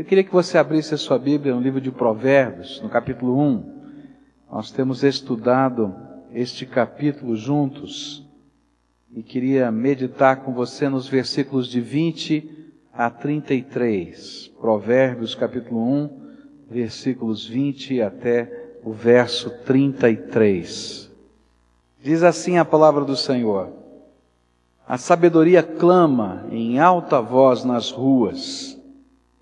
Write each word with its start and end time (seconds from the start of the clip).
Eu 0.00 0.06
queria 0.06 0.24
que 0.24 0.32
você 0.32 0.56
abrisse 0.56 0.94
a 0.94 0.96
sua 0.96 1.18
Bíblia 1.18 1.54
no 1.54 1.60
livro 1.60 1.78
de 1.78 1.90
Provérbios, 1.90 2.80
no 2.80 2.88
capítulo 2.88 3.38
1. 3.38 3.82
Nós 4.50 4.70
temos 4.70 5.04
estudado 5.04 5.94
este 6.32 6.64
capítulo 6.64 7.36
juntos 7.36 8.26
e 9.14 9.22
queria 9.22 9.70
meditar 9.70 10.36
com 10.36 10.54
você 10.54 10.88
nos 10.88 11.06
versículos 11.06 11.68
de 11.68 11.82
20 11.82 12.72
a 12.94 13.10
33. 13.10 14.50
Provérbios, 14.58 15.34
capítulo 15.34 15.82
1, 15.82 16.10
versículos 16.70 17.46
20 17.46 18.00
até 18.00 18.78
o 18.82 18.94
verso 18.94 19.50
33. 19.66 21.10
Diz 22.02 22.22
assim 22.22 22.56
a 22.56 22.64
palavra 22.64 23.04
do 23.04 23.16
Senhor: 23.16 23.68
A 24.88 24.96
sabedoria 24.96 25.62
clama 25.62 26.46
em 26.50 26.78
alta 26.78 27.20
voz 27.20 27.66
nas 27.66 27.90
ruas 27.90 28.79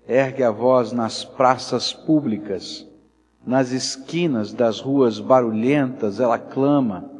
ergue 0.09 0.41
a 0.41 0.49
voz 0.49 0.91
nas 0.91 1.23
praças 1.23 1.93
públicas, 1.93 2.83
nas 3.45 3.71
esquinas 3.71 4.51
das 4.51 4.79
ruas 4.79 5.19
barulhentas, 5.19 6.19
ela 6.19 6.39
clama, 6.39 7.11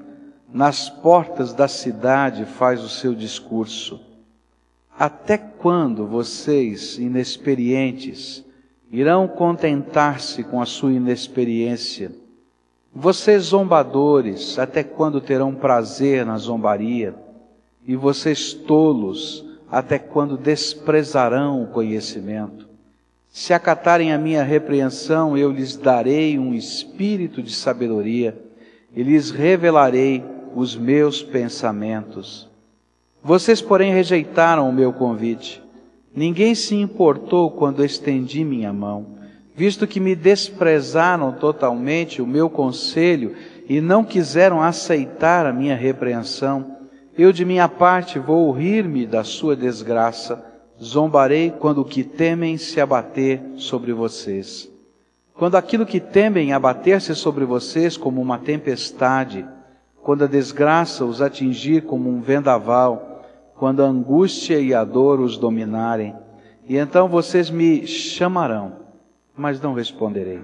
nas 0.51 0.89
portas 0.89 1.53
da 1.53 1.67
cidade 1.67 2.45
faz 2.45 2.83
o 2.83 2.89
seu 2.89 3.13
discurso. 3.13 4.01
Até 4.97 5.37
quando 5.37 6.07
vocês, 6.07 6.97
inexperientes, 6.97 8.43
irão 8.91 9.27
contentar-se 9.27 10.43
com 10.43 10.59
a 10.59 10.65
sua 10.65 10.91
inexperiência? 10.91 12.11
Vocês 12.91 13.43
zombadores, 13.43 14.57
até 14.57 14.83
quando 14.83 15.21
terão 15.21 15.53
prazer 15.53 16.25
na 16.25 16.37
zombaria? 16.37 17.13
E 17.85 17.95
vocês 17.95 18.51
tolos, 18.51 19.45
até 19.69 19.99
quando 19.99 20.35
desprezarão 20.35 21.61
o 21.61 21.67
conhecimento? 21.67 22.68
Se 23.39 23.53
acatarem 23.53 24.11
a 24.11 24.17
minha 24.17 24.43
repreensão, 24.43 25.37
eu 25.37 25.49
lhes 25.49 25.77
darei 25.77 26.37
um 26.37 26.53
espírito 26.53 27.41
de 27.41 27.53
sabedoria 27.53 28.37
e 28.93 29.01
lhes 29.01 29.31
revelarei 29.31 30.21
os 30.53 30.75
meus 30.75 31.23
pensamentos. 31.23 32.49
Vocês, 33.23 33.61
porém, 33.61 33.93
rejeitaram 33.93 34.69
o 34.69 34.73
meu 34.73 34.91
convite. 34.91 35.63
Ninguém 36.13 36.53
se 36.53 36.75
importou 36.75 37.49
quando 37.49 37.85
estendi 37.85 38.43
minha 38.43 38.73
mão, 38.73 39.15
visto 39.55 39.87
que 39.87 40.01
me 40.01 40.15
desprezaram 40.15 41.31
totalmente 41.31 42.21
o 42.21 42.27
meu 42.27 42.49
conselho 42.49 43.37
e 43.69 43.79
não 43.79 44.03
quiseram 44.03 44.61
aceitar 44.61 45.45
a 45.45 45.53
minha 45.53 45.77
repreensão. 45.77 46.75
Eu, 47.17 47.31
de 47.31 47.45
minha 47.45 47.69
parte, 47.69 48.19
vou 48.19 48.51
rir-me 48.51 49.05
da 49.05 49.23
sua 49.23 49.55
desgraça 49.55 50.48
Zombarei 50.81 51.51
quando 51.51 51.81
o 51.81 51.85
que 51.85 52.03
temem 52.03 52.57
se 52.57 52.79
abater 52.79 53.41
sobre 53.57 53.91
vocês. 53.91 54.71
Quando 55.33 55.55
aquilo 55.55 55.85
que 55.85 55.99
temem 55.99 56.53
abater-se 56.53 57.13
sobre 57.15 57.45
vocês 57.45 57.97
como 57.97 58.21
uma 58.21 58.37
tempestade, 58.37 59.45
quando 60.01 60.23
a 60.23 60.27
desgraça 60.27 61.05
os 61.05 61.21
atingir 61.21 61.83
como 61.83 62.09
um 62.09 62.21
vendaval, 62.21 63.23
quando 63.55 63.83
a 63.83 63.87
angústia 63.87 64.59
e 64.59 64.73
a 64.73 64.83
dor 64.83 65.19
os 65.19 65.37
dominarem, 65.37 66.15
e 66.67 66.77
então 66.77 67.07
vocês 67.07 67.49
me 67.49 67.85
chamarão, 67.85 68.73
mas 69.35 69.61
não 69.61 69.73
responderei. 69.73 70.41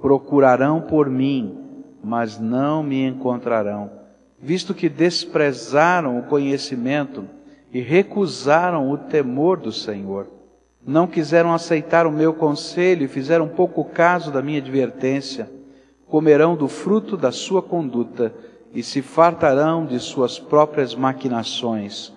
Procurarão 0.00 0.80
por 0.80 1.10
mim, 1.10 1.58
mas 2.02 2.38
não 2.38 2.82
me 2.82 3.06
encontrarão, 3.06 3.90
visto 4.38 4.72
que 4.72 4.88
desprezaram 4.88 6.18
o 6.18 6.22
conhecimento 6.22 7.24
e 7.72 7.80
recusaram 7.80 8.90
o 8.90 8.96
temor 8.96 9.58
do 9.58 9.72
Senhor. 9.72 10.26
Não 10.86 11.06
quiseram 11.06 11.52
aceitar 11.52 12.06
o 12.06 12.12
meu 12.12 12.32
conselho 12.32 13.04
e 13.04 13.08
fizeram 13.08 13.48
pouco 13.48 13.84
caso 13.84 14.32
da 14.32 14.40
minha 14.40 14.58
advertência. 14.58 15.50
Comerão 16.06 16.56
do 16.56 16.68
fruto 16.68 17.16
da 17.16 17.30
sua 17.30 17.60
conduta 17.60 18.32
e 18.72 18.82
se 18.82 19.02
fartarão 19.02 19.84
de 19.84 19.98
suas 19.98 20.38
próprias 20.38 20.94
maquinações, 20.94 22.12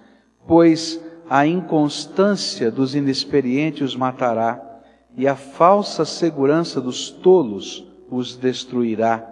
pois 0.47 1.01
a 1.29 1.45
inconstância 1.45 2.72
dos 2.72 2.95
inexperientes 2.95 3.90
os 3.90 3.95
matará 3.95 4.61
e 5.17 5.28
a 5.28 5.35
falsa 5.35 6.06
segurança 6.06 6.79
dos 6.79 7.09
tolos 7.09 7.88
os 8.09 8.35
destruirá. 8.35 9.28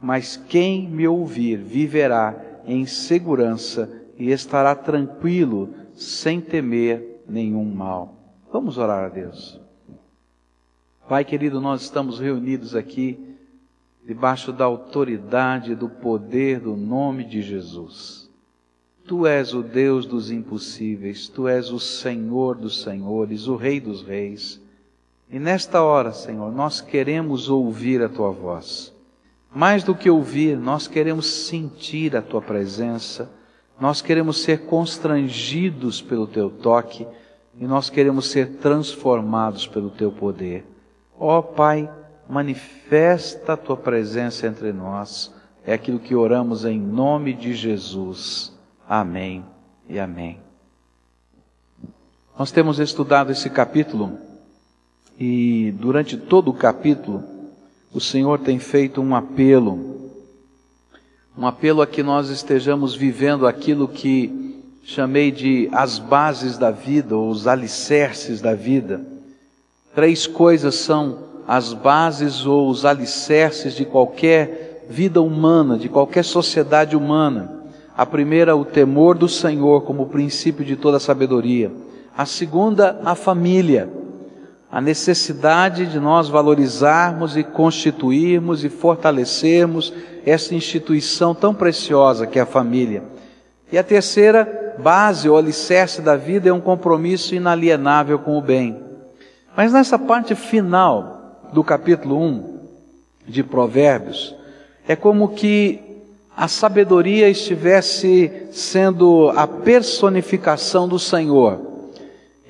Mas 0.00 0.36
quem 0.36 0.88
me 0.88 1.06
ouvir 1.08 1.56
viverá 1.56 2.34
em 2.66 2.84
segurança 2.86 4.01
e 4.22 4.30
estará 4.30 4.72
tranquilo, 4.76 5.74
sem 5.96 6.40
temer 6.40 7.24
nenhum 7.28 7.64
mal. 7.64 8.14
Vamos 8.52 8.78
orar 8.78 9.06
a 9.06 9.08
Deus. 9.08 9.60
Pai 11.08 11.24
querido, 11.24 11.60
nós 11.60 11.82
estamos 11.82 12.20
reunidos 12.20 12.76
aqui 12.76 13.18
debaixo 14.06 14.52
da 14.52 14.64
autoridade, 14.64 15.74
do 15.74 15.88
poder 15.88 16.60
do 16.60 16.76
nome 16.76 17.24
de 17.24 17.42
Jesus. 17.42 18.30
Tu 19.08 19.26
és 19.26 19.52
o 19.54 19.60
Deus 19.60 20.06
dos 20.06 20.30
impossíveis, 20.30 21.26
tu 21.26 21.48
és 21.48 21.72
o 21.72 21.80
Senhor 21.80 22.54
dos 22.54 22.80
senhores, 22.80 23.48
o 23.48 23.56
Rei 23.56 23.80
dos 23.80 24.04
reis. 24.04 24.60
E 25.28 25.40
nesta 25.40 25.82
hora, 25.82 26.12
Senhor, 26.12 26.52
nós 26.52 26.80
queremos 26.80 27.48
ouvir 27.48 28.00
a 28.00 28.08
tua 28.08 28.30
voz. 28.30 28.94
Mais 29.52 29.82
do 29.82 29.96
que 29.96 30.08
ouvir, 30.08 30.56
nós 30.56 30.86
queremos 30.86 31.26
sentir 31.26 32.16
a 32.16 32.22
tua 32.22 32.40
presença 32.40 33.28
nós 33.82 34.00
queremos 34.00 34.40
ser 34.40 34.66
constrangidos 34.66 36.00
pelo 36.00 36.28
teu 36.28 36.48
toque 36.48 37.04
e 37.58 37.66
nós 37.66 37.90
queremos 37.90 38.28
ser 38.28 38.58
transformados 38.58 39.66
pelo 39.66 39.90
teu 39.90 40.12
poder. 40.12 40.64
Ó 41.18 41.40
oh, 41.40 41.42
Pai, 41.42 41.90
manifesta 42.28 43.54
a 43.54 43.56
tua 43.56 43.76
presença 43.76 44.46
entre 44.46 44.72
nós. 44.72 45.34
É 45.66 45.74
aquilo 45.74 45.98
que 45.98 46.14
oramos 46.14 46.64
em 46.64 46.78
nome 46.78 47.32
de 47.32 47.54
Jesus. 47.54 48.56
Amém 48.88 49.44
e 49.88 49.98
amém. 49.98 50.38
Nós 52.38 52.52
temos 52.52 52.78
estudado 52.78 53.32
esse 53.32 53.50
capítulo 53.50 54.16
e 55.18 55.74
durante 55.76 56.16
todo 56.16 56.52
o 56.52 56.54
capítulo 56.54 57.24
o 57.92 58.00
Senhor 58.00 58.38
tem 58.38 58.60
feito 58.60 59.00
um 59.00 59.16
apelo 59.16 60.11
um 61.36 61.46
apelo 61.46 61.80
a 61.80 61.86
que 61.86 62.02
nós 62.02 62.28
estejamos 62.28 62.94
vivendo 62.94 63.46
aquilo 63.46 63.88
que 63.88 64.60
chamei 64.84 65.30
de 65.30 65.68
as 65.72 65.98
bases 65.98 66.58
da 66.58 66.70
vida, 66.70 67.16
ou 67.16 67.30
os 67.30 67.46
alicerces 67.46 68.40
da 68.40 68.54
vida. 68.54 69.00
Três 69.94 70.26
coisas 70.26 70.74
são 70.74 71.18
as 71.46 71.72
bases 71.72 72.44
ou 72.44 72.68
os 72.68 72.84
alicerces 72.84 73.74
de 73.74 73.84
qualquer 73.84 74.86
vida 74.88 75.22
humana, 75.22 75.78
de 75.78 75.88
qualquer 75.88 76.24
sociedade 76.24 76.96
humana. 76.96 77.62
A 77.96 78.04
primeira, 78.04 78.56
o 78.56 78.64
temor 78.64 79.16
do 79.16 79.28
Senhor 79.28 79.82
como 79.82 80.06
princípio 80.06 80.64
de 80.64 80.76
toda 80.76 80.98
sabedoria. 80.98 81.70
A 82.16 82.26
segunda, 82.26 83.00
a 83.04 83.14
família 83.14 83.88
a 84.72 84.80
necessidade 84.80 85.84
de 85.84 86.00
nós 86.00 86.30
valorizarmos 86.30 87.36
e 87.36 87.44
constituirmos 87.44 88.64
e 88.64 88.70
fortalecermos 88.70 89.92
essa 90.24 90.54
instituição 90.54 91.34
tão 91.34 91.52
preciosa 91.52 92.26
que 92.26 92.38
é 92.38 92.42
a 92.42 92.46
família. 92.46 93.02
E 93.70 93.76
a 93.76 93.84
terceira 93.84 94.74
base 94.78 95.28
ou 95.28 95.36
alicerce 95.36 96.00
da 96.00 96.16
vida 96.16 96.48
é 96.48 96.52
um 96.54 96.60
compromisso 96.60 97.34
inalienável 97.34 98.18
com 98.18 98.38
o 98.38 98.40
bem. 98.40 98.82
Mas 99.54 99.74
nessa 99.74 99.98
parte 99.98 100.34
final 100.34 101.42
do 101.52 101.62
capítulo 101.62 102.18
1 102.18 102.60
de 103.28 103.42
Provérbios, 103.42 104.34
é 104.88 104.96
como 104.96 105.34
que 105.34 105.80
a 106.34 106.48
sabedoria 106.48 107.28
estivesse 107.28 108.48
sendo 108.50 109.30
a 109.36 109.46
personificação 109.46 110.88
do 110.88 110.98
Senhor. 110.98 111.60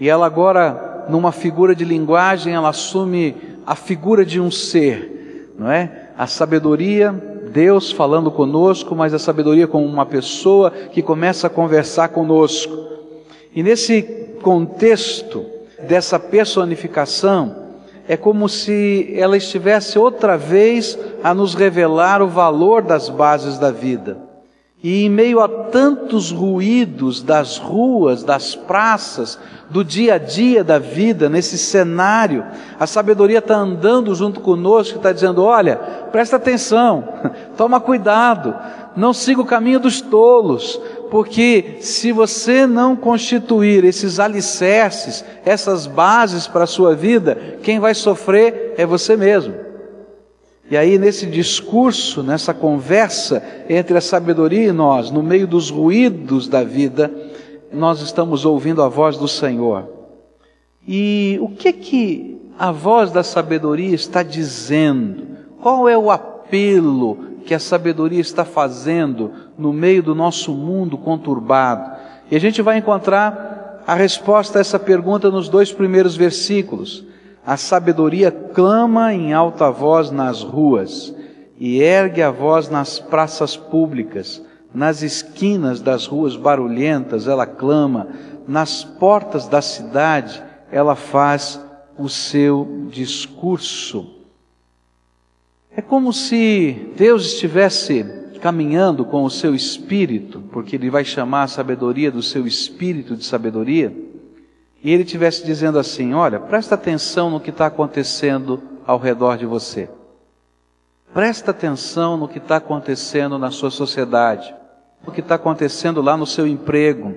E 0.00 0.08
ela 0.08 0.24
agora 0.24 0.91
numa 1.08 1.32
figura 1.32 1.74
de 1.74 1.84
linguagem, 1.84 2.54
ela 2.54 2.68
assume 2.68 3.36
a 3.66 3.74
figura 3.74 4.24
de 4.24 4.40
um 4.40 4.50
ser, 4.50 5.52
não 5.58 5.70
é? 5.70 6.08
A 6.16 6.26
sabedoria, 6.26 7.12
Deus 7.52 7.90
falando 7.92 8.30
conosco, 8.30 8.94
mas 8.94 9.14
a 9.14 9.18
sabedoria 9.18 9.66
como 9.66 9.86
uma 9.86 10.06
pessoa 10.06 10.70
que 10.70 11.02
começa 11.02 11.46
a 11.46 11.50
conversar 11.50 12.08
conosco. 12.08 12.76
E 13.54 13.62
nesse 13.62 14.02
contexto 14.42 15.44
dessa 15.86 16.18
personificação, 16.18 17.62
é 18.08 18.16
como 18.16 18.48
se 18.48 19.12
ela 19.16 19.36
estivesse 19.36 19.98
outra 19.98 20.36
vez 20.36 20.98
a 21.22 21.32
nos 21.32 21.54
revelar 21.54 22.20
o 22.20 22.28
valor 22.28 22.82
das 22.82 23.08
bases 23.08 23.58
da 23.58 23.70
vida. 23.70 24.31
E 24.82 25.04
em 25.04 25.08
meio 25.08 25.38
a 25.38 25.48
tantos 25.48 26.32
ruídos 26.32 27.22
das 27.22 27.56
ruas, 27.56 28.24
das 28.24 28.56
praças, 28.56 29.38
do 29.70 29.84
dia 29.84 30.14
a 30.14 30.18
dia 30.18 30.64
da 30.64 30.76
vida, 30.76 31.28
nesse 31.28 31.56
cenário, 31.56 32.44
a 32.80 32.86
sabedoria 32.86 33.38
está 33.38 33.56
andando 33.56 34.12
junto 34.12 34.40
conosco, 34.40 34.96
está 34.96 35.12
dizendo: 35.12 35.44
olha, 35.44 35.76
presta 35.76 36.34
atenção, 36.34 37.06
toma 37.56 37.80
cuidado, 37.80 38.56
não 38.96 39.12
siga 39.12 39.40
o 39.40 39.46
caminho 39.46 39.78
dos 39.78 40.00
tolos, 40.00 40.80
porque 41.12 41.76
se 41.80 42.10
você 42.10 42.66
não 42.66 42.96
constituir 42.96 43.84
esses 43.84 44.18
alicerces, 44.18 45.24
essas 45.44 45.86
bases 45.86 46.48
para 46.48 46.64
a 46.64 46.66
sua 46.66 46.92
vida, 46.92 47.58
quem 47.62 47.78
vai 47.78 47.94
sofrer 47.94 48.74
é 48.76 48.84
você 48.84 49.16
mesmo. 49.16 49.71
E 50.72 50.76
aí, 50.78 50.96
nesse 50.96 51.26
discurso, 51.26 52.22
nessa 52.22 52.54
conversa 52.54 53.42
entre 53.68 53.94
a 53.94 54.00
sabedoria 54.00 54.68
e 54.68 54.72
nós, 54.72 55.10
no 55.10 55.22
meio 55.22 55.46
dos 55.46 55.68
ruídos 55.68 56.48
da 56.48 56.64
vida, 56.64 57.12
nós 57.70 58.00
estamos 58.00 58.46
ouvindo 58.46 58.80
a 58.80 58.88
voz 58.88 59.18
do 59.18 59.28
Senhor. 59.28 59.86
E 60.88 61.36
o 61.42 61.50
que 61.50 61.74
que 61.74 62.40
a 62.58 62.72
voz 62.72 63.10
da 63.10 63.22
sabedoria 63.22 63.94
está 63.94 64.22
dizendo? 64.22 65.36
Qual 65.60 65.86
é 65.86 65.98
o 65.98 66.10
apelo 66.10 67.18
que 67.44 67.52
a 67.52 67.58
sabedoria 67.58 68.22
está 68.22 68.42
fazendo 68.42 69.30
no 69.58 69.74
meio 69.74 70.02
do 70.02 70.14
nosso 70.14 70.54
mundo 70.54 70.96
conturbado? 70.96 71.98
E 72.30 72.34
a 72.34 72.40
gente 72.40 72.62
vai 72.62 72.78
encontrar 72.78 73.82
a 73.86 73.94
resposta 73.94 74.56
a 74.56 74.62
essa 74.62 74.78
pergunta 74.78 75.30
nos 75.30 75.50
dois 75.50 75.70
primeiros 75.70 76.16
versículos. 76.16 77.04
A 77.44 77.56
sabedoria 77.56 78.30
clama 78.30 79.12
em 79.12 79.32
alta 79.32 79.70
voz 79.70 80.10
nas 80.10 80.42
ruas 80.42 81.14
e 81.58 81.80
ergue 81.80 82.22
a 82.22 82.30
voz 82.30 82.68
nas 82.68 83.00
praças 83.00 83.56
públicas, 83.56 84.40
nas 84.72 85.02
esquinas 85.02 85.80
das 85.80 86.06
ruas 86.06 86.36
barulhentas 86.36 87.26
ela 87.26 87.46
clama, 87.46 88.08
nas 88.46 88.84
portas 88.84 89.48
da 89.48 89.60
cidade 89.60 90.42
ela 90.70 90.94
faz 90.94 91.60
o 91.98 92.08
seu 92.08 92.86
discurso. 92.90 94.22
É 95.76 95.82
como 95.82 96.12
se 96.12 96.92
Deus 96.96 97.26
estivesse 97.26 98.04
caminhando 98.40 99.04
com 99.04 99.24
o 99.24 99.30
seu 99.30 99.54
espírito, 99.54 100.42
porque 100.52 100.76
ele 100.76 100.90
vai 100.90 101.04
chamar 101.04 101.44
a 101.44 101.48
sabedoria 101.48 102.10
do 102.10 102.22
seu 102.22 102.46
espírito 102.46 103.16
de 103.16 103.24
sabedoria, 103.24 103.92
e 104.82 104.92
ele 104.92 105.04
estivesse 105.04 105.44
dizendo 105.44 105.78
assim: 105.78 106.12
Olha, 106.12 106.40
presta 106.40 106.74
atenção 106.74 107.30
no 107.30 107.40
que 107.40 107.50
está 107.50 107.66
acontecendo 107.66 108.62
ao 108.86 108.98
redor 108.98 109.38
de 109.38 109.46
você. 109.46 109.88
Presta 111.14 111.50
atenção 111.50 112.16
no 112.16 112.26
que 112.26 112.38
está 112.38 112.56
acontecendo 112.56 113.38
na 113.38 113.50
sua 113.50 113.70
sociedade, 113.70 114.54
no 115.06 115.12
que 115.12 115.20
está 115.20 115.34
acontecendo 115.34 116.00
lá 116.00 116.16
no 116.16 116.26
seu 116.26 116.46
emprego. 116.46 117.14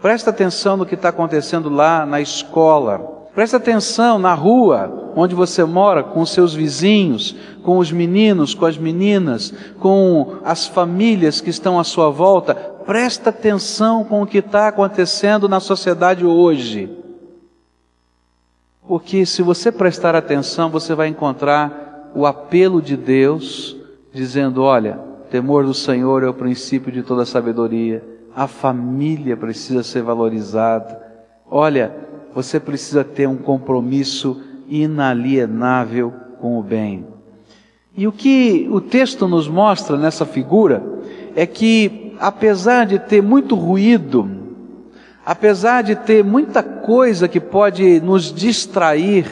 Presta 0.00 0.30
atenção 0.30 0.76
no 0.76 0.86
que 0.86 0.94
está 0.94 1.10
acontecendo 1.10 1.68
lá 1.68 2.06
na 2.06 2.20
escola. 2.20 3.17
Presta 3.38 3.56
atenção 3.56 4.18
na 4.18 4.34
rua 4.34 5.12
onde 5.14 5.32
você 5.32 5.62
mora, 5.62 6.02
com 6.02 6.22
os 6.22 6.32
seus 6.32 6.54
vizinhos, 6.54 7.36
com 7.62 7.78
os 7.78 7.92
meninos, 7.92 8.52
com 8.52 8.66
as 8.66 8.76
meninas, 8.76 9.54
com 9.78 10.38
as 10.42 10.66
famílias 10.66 11.40
que 11.40 11.48
estão 11.48 11.78
à 11.78 11.84
sua 11.84 12.10
volta. 12.10 12.52
Presta 12.52 13.30
atenção 13.30 14.02
com 14.02 14.22
o 14.22 14.26
que 14.26 14.38
está 14.38 14.66
acontecendo 14.66 15.48
na 15.48 15.60
sociedade 15.60 16.26
hoje. 16.26 16.90
Porque 18.88 19.24
se 19.24 19.40
você 19.40 19.70
prestar 19.70 20.16
atenção, 20.16 20.68
você 20.68 20.92
vai 20.92 21.06
encontrar 21.06 22.10
o 22.16 22.26
apelo 22.26 22.82
de 22.82 22.96
Deus, 22.96 23.76
dizendo: 24.12 24.64
olha, 24.64 24.98
temor 25.30 25.64
do 25.64 25.74
Senhor 25.74 26.24
é 26.24 26.28
o 26.28 26.34
princípio 26.34 26.90
de 26.90 27.04
toda 27.04 27.24
sabedoria, 27.24 28.02
a 28.34 28.48
família 28.48 29.36
precisa 29.36 29.84
ser 29.84 30.02
valorizada. 30.02 31.00
Olha, 31.48 32.08
você 32.38 32.60
precisa 32.60 33.02
ter 33.02 33.26
um 33.26 33.36
compromisso 33.36 34.40
inalienável 34.68 36.14
com 36.40 36.56
o 36.56 36.62
bem. 36.62 37.04
E 37.96 38.06
o 38.06 38.12
que 38.12 38.68
o 38.70 38.80
texto 38.80 39.26
nos 39.26 39.48
mostra 39.48 39.96
nessa 39.96 40.24
figura 40.24 40.80
é 41.34 41.44
que, 41.44 42.14
apesar 42.20 42.86
de 42.86 42.96
ter 43.00 43.20
muito 43.20 43.56
ruído, 43.56 44.30
apesar 45.26 45.82
de 45.82 45.96
ter 45.96 46.22
muita 46.22 46.62
coisa 46.62 47.26
que 47.26 47.40
pode 47.40 48.00
nos 48.02 48.32
distrair 48.32 49.26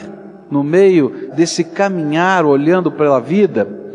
no 0.51 0.61
meio 0.61 1.29
desse 1.33 1.63
caminhar 1.63 2.45
olhando 2.45 2.91
pela 2.91 3.21
vida, 3.21 3.86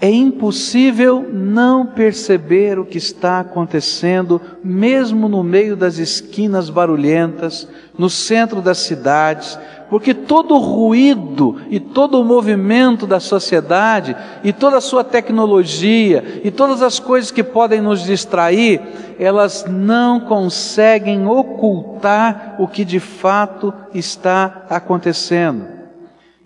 é 0.00 0.10
impossível 0.10 1.26
não 1.32 1.86
perceber 1.86 2.78
o 2.78 2.84
que 2.84 2.98
está 2.98 3.40
acontecendo, 3.40 4.40
mesmo 4.62 5.28
no 5.28 5.42
meio 5.42 5.76
das 5.76 5.98
esquinas 5.98 6.68
barulhentas, 6.68 7.68
no 7.96 8.10
centro 8.10 8.60
das 8.60 8.78
cidades, 8.78 9.58
porque 9.88 10.12
todo 10.12 10.56
o 10.56 10.58
ruído 10.58 11.60
e 11.70 11.78
todo 11.78 12.20
o 12.20 12.24
movimento 12.24 13.06
da 13.06 13.20
sociedade 13.20 14.16
e 14.42 14.52
toda 14.52 14.78
a 14.78 14.80
sua 14.80 15.04
tecnologia 15.04 16.40
e 16.42 16.50
todas 16.50 16.82
as 16.82 16.98
coisas 16.98 17.30
que 17.30 17.44
podem 17.44 17.80
nos 17.80 18.02
distrair, 18.02 18.80
elas 19.18 19.64
não 19.68 20.18
conseguem 20.18 21.26
ocultar 21.26 22.56
o 22.58 22.66
que 22.66 22.84
de 22.84 22.98
fato 22.98 23.72
está 23.94 24.64
acontecendo. 24.68 25.66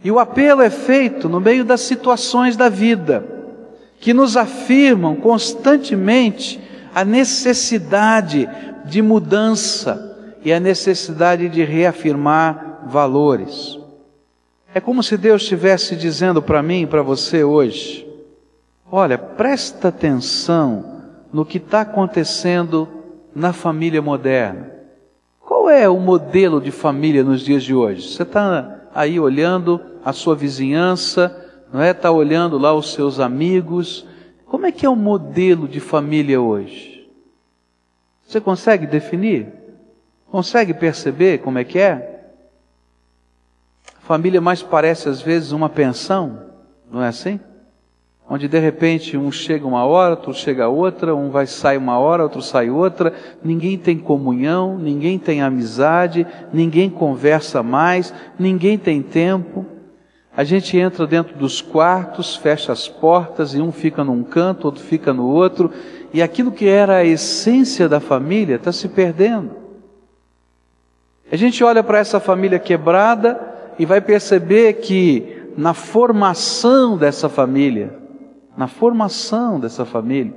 E 0.04 0.10
o 0.12 0.18
apelo 0.18 0.60
é 0.60 0.70
feito 0.70 1.28
no 1.28 1.40
meio 1.40 1.64
das 1.64 1.80
situações 1.80 2.54
da 2.56 2.68
vida 2.68 3.37
que 4.00 4.14
nos 4.14 4.36
afirmam 4.36 5.16
constantemente 5.16 6.60
a 6.94 7.04
necessidade 7.04 8.48
de 8.84 9.02
mudança 9.02 10.16
e 10.44 10.52
a 10.52 10.60
necessidade 10.60 11.48
de 11.48 11.64
reafirmar 11.64 12.84
valores. 12.86 13.78
É 14.74 14.80
como 14.80 15.02
se 15.02 15.16
Deus 15.16 15.42
estivesse 15.42 15.96
dizendo 15.96 16.40
para 16.40 16.62
mim 16.62 16.82
e 16.82 16.86
para 16.86 17.02
você 17.02 17.42
hoje: 17.42 18.06
olha, 18.90 19.18
presta 19.18 19.88
atenção 19.88 21.02
no 21.32 21.44
que 21.44 21.58
está 21.58 21.82
acontecendo 21.82 22.88
na 23.34 23.52
família 23.52 24.00
moderna. 24.00 24.72
Qual 25.40 25.68
é 25.68 25.88
o 25.88 25.98
modelo 25.98 26.60
de 26.60 26.70
família 26.70 27.24
nos 27.24 27.42
dias 27.42 27.62
de 27.62 27.74
hoje? 27.74 28.08
Você 28.08 28.22
está 28.22 28.80
aí 28.94 29.18
olhando 29.18 29.80
a 30.04 30.12
sua 30.12 30.34
vizinhança, 30.34 31.47
não 31.72 31.82
é? 31.82 31.90
Está 31.90 32.10
olhando 32.10 32.58
lá 32.58 32.74
os 32.74 32.92
seus 32.92 33.20
amigos. 33.20 34.06
Como 34.46 34.66
é 34.66 34.72
que 34.72 34.86
é 34.86 34.88
o 34.88 34.96
modelo 34.96 35.68
de 35.68 35.80
família 35.80 36.40
hoje? 36.40 37.08
Você 38.26 38.40
consegue 38.40 38.86
definir? 38.86 39.52
Consegue 40.30 40.74
perceber 40.74 41.38
como 41.38 41.58
é 41.58 41.64
que 41.64 41.78
é? 41.78 42.24
A 43.96 44.06
família 44.06 44.40
mais 44.40 44.62
parece 44.62 45.08
às 45.08 45.20
vezes 45.20 45.52
uma 45.52 45.68
pensão, 45.68 46.42
não 46.90 47.02
é 47.02 47.08
assim? 47.08 47.40
Onde 48.30 48.46
de 48.46 48.58
repente 48.58 49.16
um 49.16 49.32
chega 49.32 49.66
uma 49.66 49.86
hora, 49.86 50.10
outro 50.10 50.34
chega 50.34 50.68
outra, 50.68 51.14
um 51.14 51.30
vai 51.30 51.46
sair 51.46 51.78
uma 51.78 51.98
hora, 51.98 52.22
outro 52.22 52.42
sai 52.42 52.68
outra, 52.68 53.14
ninguém 53.42 53.78
tem 53.78 53.98
comunhão, 53.98 54.78
ninguém 54.78 55.18
tem 55.18 55.40
amizade, 55.40 56.26
ninguém 56.52 56.90
conversa 56.90 57.62
mais, 57.62 58.12
ninguém 58.38 58.76
tem 58.76 59.00
tempo. 59.00 59.64
A 60.38 60.44
gente 60.44 60.78
entra 60.78 61.04
dentro 61.04 61.36
dos 61.36 61.60
quartos, 61.60 62.36
fecha 62.36 62.70
as 62.70 62.86
portas 62.86 63.54
e 63.54 63.60
um 63.60 63.72
fica 63.72 64.04
num 64.04 64.22
canto, 64.22 64.66
outro 64.66 64.84
fica 64.84 65.12
no 65.12 65.26
outro, 65.26 65.72
e 66.14 66.22
aquilo 66.22 66.52
que 66.52 66.68
era 66.68 66.98
a 66.98 67.04
essência 67.04 67.88
da 67.88 67.98
família 67.98 68.54
está 68.54 68.70
se 68.70 68.86
perdendo. 68.88 69.50
A 71.28 71.34
gente 71.34 71.64
olha 71.64 71.82
para 71.82 71.98
essa 71.98 72.20
família 72.20 72.60
quebrada 72.60 73.36
e 73.80 73.84
vai 73.84 74.00
perceber 74.00 74.74
que 74.74 75.50
na 75.56 75.74
formação 75.74 76.96
dessa 76.96 77.28
família, 77.28 77.98
na 78.56 78.68
formação 78.68 79.58
dessa 79.58 79.84
família, 79.84 80.34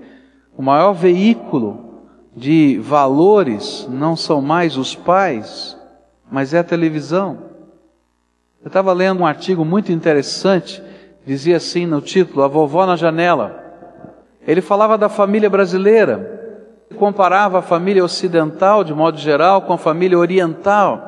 o 0.57 0.63
maior 0.63 0.93
veículo 0.93 2.07
de 2.35 2.79
valores 2.79 3.87
não 3.87 4.15
são 4.15 4.41
mais 4.41 4.77
os 4.77 4.95
pais, 4.95 5.77
mas 6.31 6.55
é 6.55 6.57
a 6.57 6.63
televisão. 6.63 7.50
Eu 8.63 8.67
estava 8.67 8.93
lendo 8.93 9.21
um 9.21 9.25
artigo 9.25 9.65
muito 9.65 9.91
interessante, 9.91 10.83
dizia 11.25 11.57
assim 11.57 11.87
no 11.87 11.99
título: 11.99 12.43
A 12.43 12.47
Vovó 12.47 12.85
na 12.85 12.95
Janela. 12.95 13.59
Ele 14.45 14.61
falava 14.61 14.99
da 14.99 15.09
família 15.09 15.49
brasileira, 15.49 16.85
comparava 16.95 17.57
a 17.59 17.63
família 17.63 18.05
ocidental, 18.05 18.83
de 18.83 18.93
modo 18.93 19.17
geral, 19.17 19.63
com 19.63 19.73
a 19.73 19.79
família 19.79 20.17
oriental. 20.17 21.07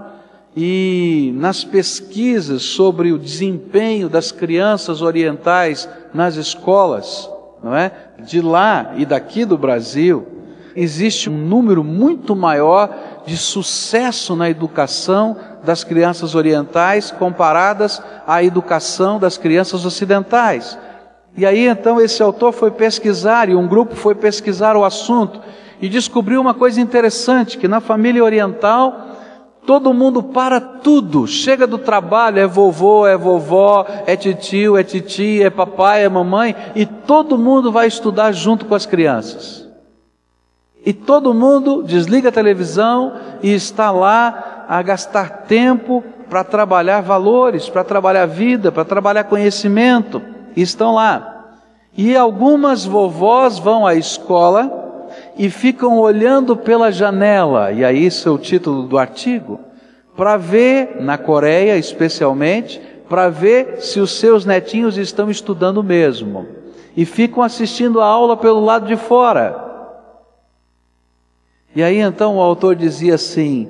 E 0.57 1.31
nas 1.35 1.63
pesquisas 1.63 2.63
sobre 2.63 3.11
o 3.11 3.19
desempenho 3.19 4.09
das 4.09 4.31
crianças 4.31 5.03
orientais 5.03 5.87
nas 6.11 6.35
escolas, 6.35 7.29
não 7.63 7.75
é? 7.75 7.91
De 8.19 8.41
lá 8.41 8.93
e 8.97 9.05
daqui 9.05 9.45
do 9.45 9.57
Brasil, 9.57 10.27
existe 10.75 11.29
um 11.29 11.37
número 11.37 11.83
muito 11.83 12.35
maior 12.35 13.12
de 13.25 13.37
sucesso 13.37 14.35
na 14.35 14.49
educação 14.49 15.37
das 15.63 15.83
crianças 15.83 16.35
orientais 16.35 17.11
comparadas 17.11 18.01
à 18.27 18.43
educação 18.43 19.19
das 19.19 19.37
crianças 19.37 19.85
ocidentais. 19.85 20.77
E 21.35 21.45
aí 21.45 21.67
então 21.67 21.99
esse 21.99 22.21
autor 22.21 22.51
foi 22.51 22.71
pesquisar 22.71 23.49
e 23.49 23.55
um 23.55 23.67
grupo 23.67 23.95
foi 23.95 24.15
pesquisar 24.15 24.75
o 24.75 24.83
assunto 24.83 25.41
e 25.81 25.89
descobriu 25.89 26.39
uma 26.39 26.53
coisa 26.53 26.79
interessante, 26.79 27.57
que 27.57 27.67
na 27.67 27.79
família 27.79 28.23
oriental 28.23 29.13
Todo 29.65 29.93
mundo 29.93 30.21
para 30.21 30.59
tudo, 30.59 31.25
chega 31.25 31.65
do 31.65 31.77
trabalho, 31.77 32.37
é 32.37 32.45
vovô, 32.45 33.07
é 33.07 33.15
vovó, 33.15 33.85
é 34.05 34.13
titio, 34.17 34.75
é 34.75 34.83
titia, 34.83 35.47
é 35.47 35.49
papai, 35.49 36.03
é 36.03 36.09
mamãe, 36.09 36.53
e 36.75 36.85
todo 36.85 37.37
mundo 37.37 37.71
vai 37.71 37.87
estudar 37.87 38.33
junto 38.33 38.65
com 38.65 38.75
as 38.75 38.85
crianças. 38.85 39.65
E 40.85 40.91
todo 40.91 41.33
mundo 41.33 41.81
desliga 41.81 42.29
a 42.29 42.31
televisão 42.31 43.13
e 43.41 43.53
está 43.53 43.89
lá 43.89 44.65
a 44.67 44.81
gastar 44.81 45.43
tempo 45.47 46.03
para 46.29 46.43
trabalhar 46.43 47.01
valores, 47.01 47.69
para 47.69 47.83
trabalhar 47.83 48.25
vida, 48.25 48.71
para 48.71 48.83
trabalhar 48.83 49.23
conhecimento, 49.25 50.21
e 50.55 50.61
estão 50.61 50.95
lá. 50.95 51.55
E 51.95 52.15
algumas 52.17 52.85
vovós 52.85 53.59
vão 53.59 53.85
à 53.85 53.95
escola 53.95 55.07
e 55.37 55.49
ficam 55.49 55.99
olhando 55.99 56.57
pela 56.57 56.91
janela, 56.91 57.71
e 57.71 57.85
aí 57.85 58.05
isso 58.05 58.27
é 58.27 58.31
o 58.31 58.37
título 58.37 58.83
do 58.83 58.97
artigo, 58.97 59.59
para 60.17 60.37
ver, 60.37 60.97
na 60.99 61.17
Coreia 61.17 61.77
especialmente, 61.77 62.81
para 63.07 63.29
ver 63.29 63.77
se 63.79 63.99
os 63.99 64.11
seus 64.19 64.45
netinhos 64.45 64.97
estão 64.97 65.29
estudando 65.29 65.83
mesmo. 65.83 66.47
E 66.95 67.05
ficam 67.05 67.41
assistindo 67.41 68.01
a 68.01 68.05
aula 68.05 68.37
pelo 68.37 68.63
lado 68.63 68.87
de 68.87 68.95
fora. 68.95 69.62
E 71.75 71.81
aí 71.81 71.99
então 71.99 72.37
o 72.37 72.41
autor 72.41 72.75
dizia 72.75 73.15
assim: 73.15 73.69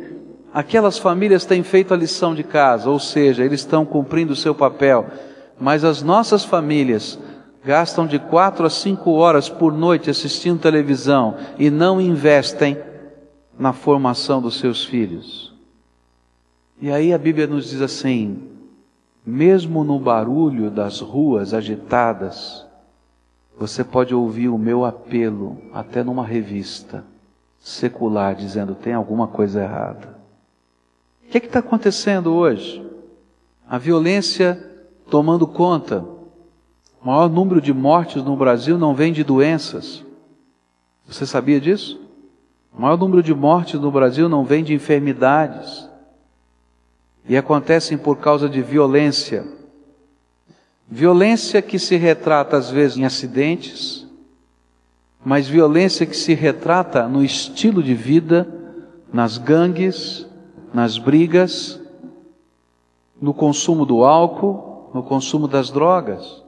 aquelas 0.53 0.97
famílias 0.97 1.45
têm 1.45 1.63
feito 1.63 1.93
a 1.93 1.97
lição 1.97 2.35
de 2.35 2.43
casa, 2.43 2.89
ou 2.89 2.99
seja, 2.99 3.43
eles 3.43 3.61
estão 3.61 3.85
cumprindo 3.85 4.33
o 4.33 4.35
seu 4.35 4.53
papel, 4.53 5.07
mas 5.59 5.83
as 5.83 6.01
nossas 6.01 6.43
famílias 6.43 7.17
gastam 7.63 8.05
de 8.05 8.19
quatro 8.19 8.65
a 8.65 8.69
cinco 8.69 9.11
horas 9.11 9.47
por 9.47 9.71
noite 9.71 10.09
assistindo 10.09 10.59
televisão 10.59 11.37
e 11.57 11.69
não 11.69 12.01
investem 12.01 12.77
na 13.57 13.71
formação 13.71 14.41
dos 14.41 14.59
seus 14.59 14.83
filhos. 14.83 15.53
E 16.81 16.91
aí 16.91 17.13
a 17.13 17.17
Bíblia 17.17 17.47
nos 17.47 17.69
diz 17.69 17.81
assim: 17.81 18.49
mesmo 19.25 19.85
no 19.85 19.97
barulho 19.97 20.69
das 20.69 20.99
ruas 20.99 21.53
agitadas, 21.53 22.65
você 23.57 23.81
pode 23.81 24.13
ouvir 24.13 24.49
o 24.49 24.57
meu 24.57 24.83
apelo 24.83 25.57
até 25.71 26.03
numa 26.03 26.25
revista 26.25 27.12
secular 27.63 28.35
dizendo 28.35 28.75
tem 28.75 28.93
alguma 28.93 29.27
coisa 29.27 29.63
errada. 29.63 30.15
O 31.25 31.31
que 31.31 31.37
é 31.37 31.45
está 31.45 31.59
acontecendo 31.59 32.33
hoje? 32.33 32.85
A 33.67 33.79
violência 33.79 34.71
tomando 35.09 35.47
conta 35.47 36.05
o 37.03 37.07
maior 37.07 37.29
número 37.29 37.59
de 37.59 37.73
mortes 37.73 38.23
no 38.23 38.37
Brasil 38.37 38.77
não 38.77 38.95
vem 38.95 39.11
de 39.11 39.25
doenças. 39.25 40.05
Você 41.05 41.25
sabia 41.25 41.59
disso? 41.59 41.99
O 42.73 42.81
maior 42.81 42.97
número 42.97 43.21
de 43.21 43.33
mortes 43.33 43.77
no 43.77 43.91
Brasil 43.91 44.29
não 44.29 44.45
vem 44.45 44.63
de 44.63 44.73
enfermidades. 44.73 45.89
E 47.27 47.35
acontecem 47.35 47.97
por 47.97 48.19
causa 48.19 48.47
de 48.47 48.61
violência. 48.61 49.45
Violência 50.87 51.61
que 51.61 51.77
se 51.77 51.97
retrata 51.97 52.55
às 52.55 52.69
vezes 52.69 52.97
em 52.97 53.03
acidentes, 53.03 54.07
mas 55.25 55.47
violência 55.47 56.05
que 56.05 56.15
se 56.15 56.33
retrata 56.33 57.07
no 57.07 57.23
estilo 57.23 57.81
de 57.81 57.93
vida, 57.93 58.47
nas 59.11 59.37
gangues, 59.37 60.27
nas 60.73 60.97
brigas, 60.97 61.79
no 63.21 63.33
consumo 63.33 63.85
do 63.85 64.03
álcool, 64.03 64.89
no 64.93 65.01
consumo 65.01 65.47
das 65.47 65.69
drogas. 65.69 66.43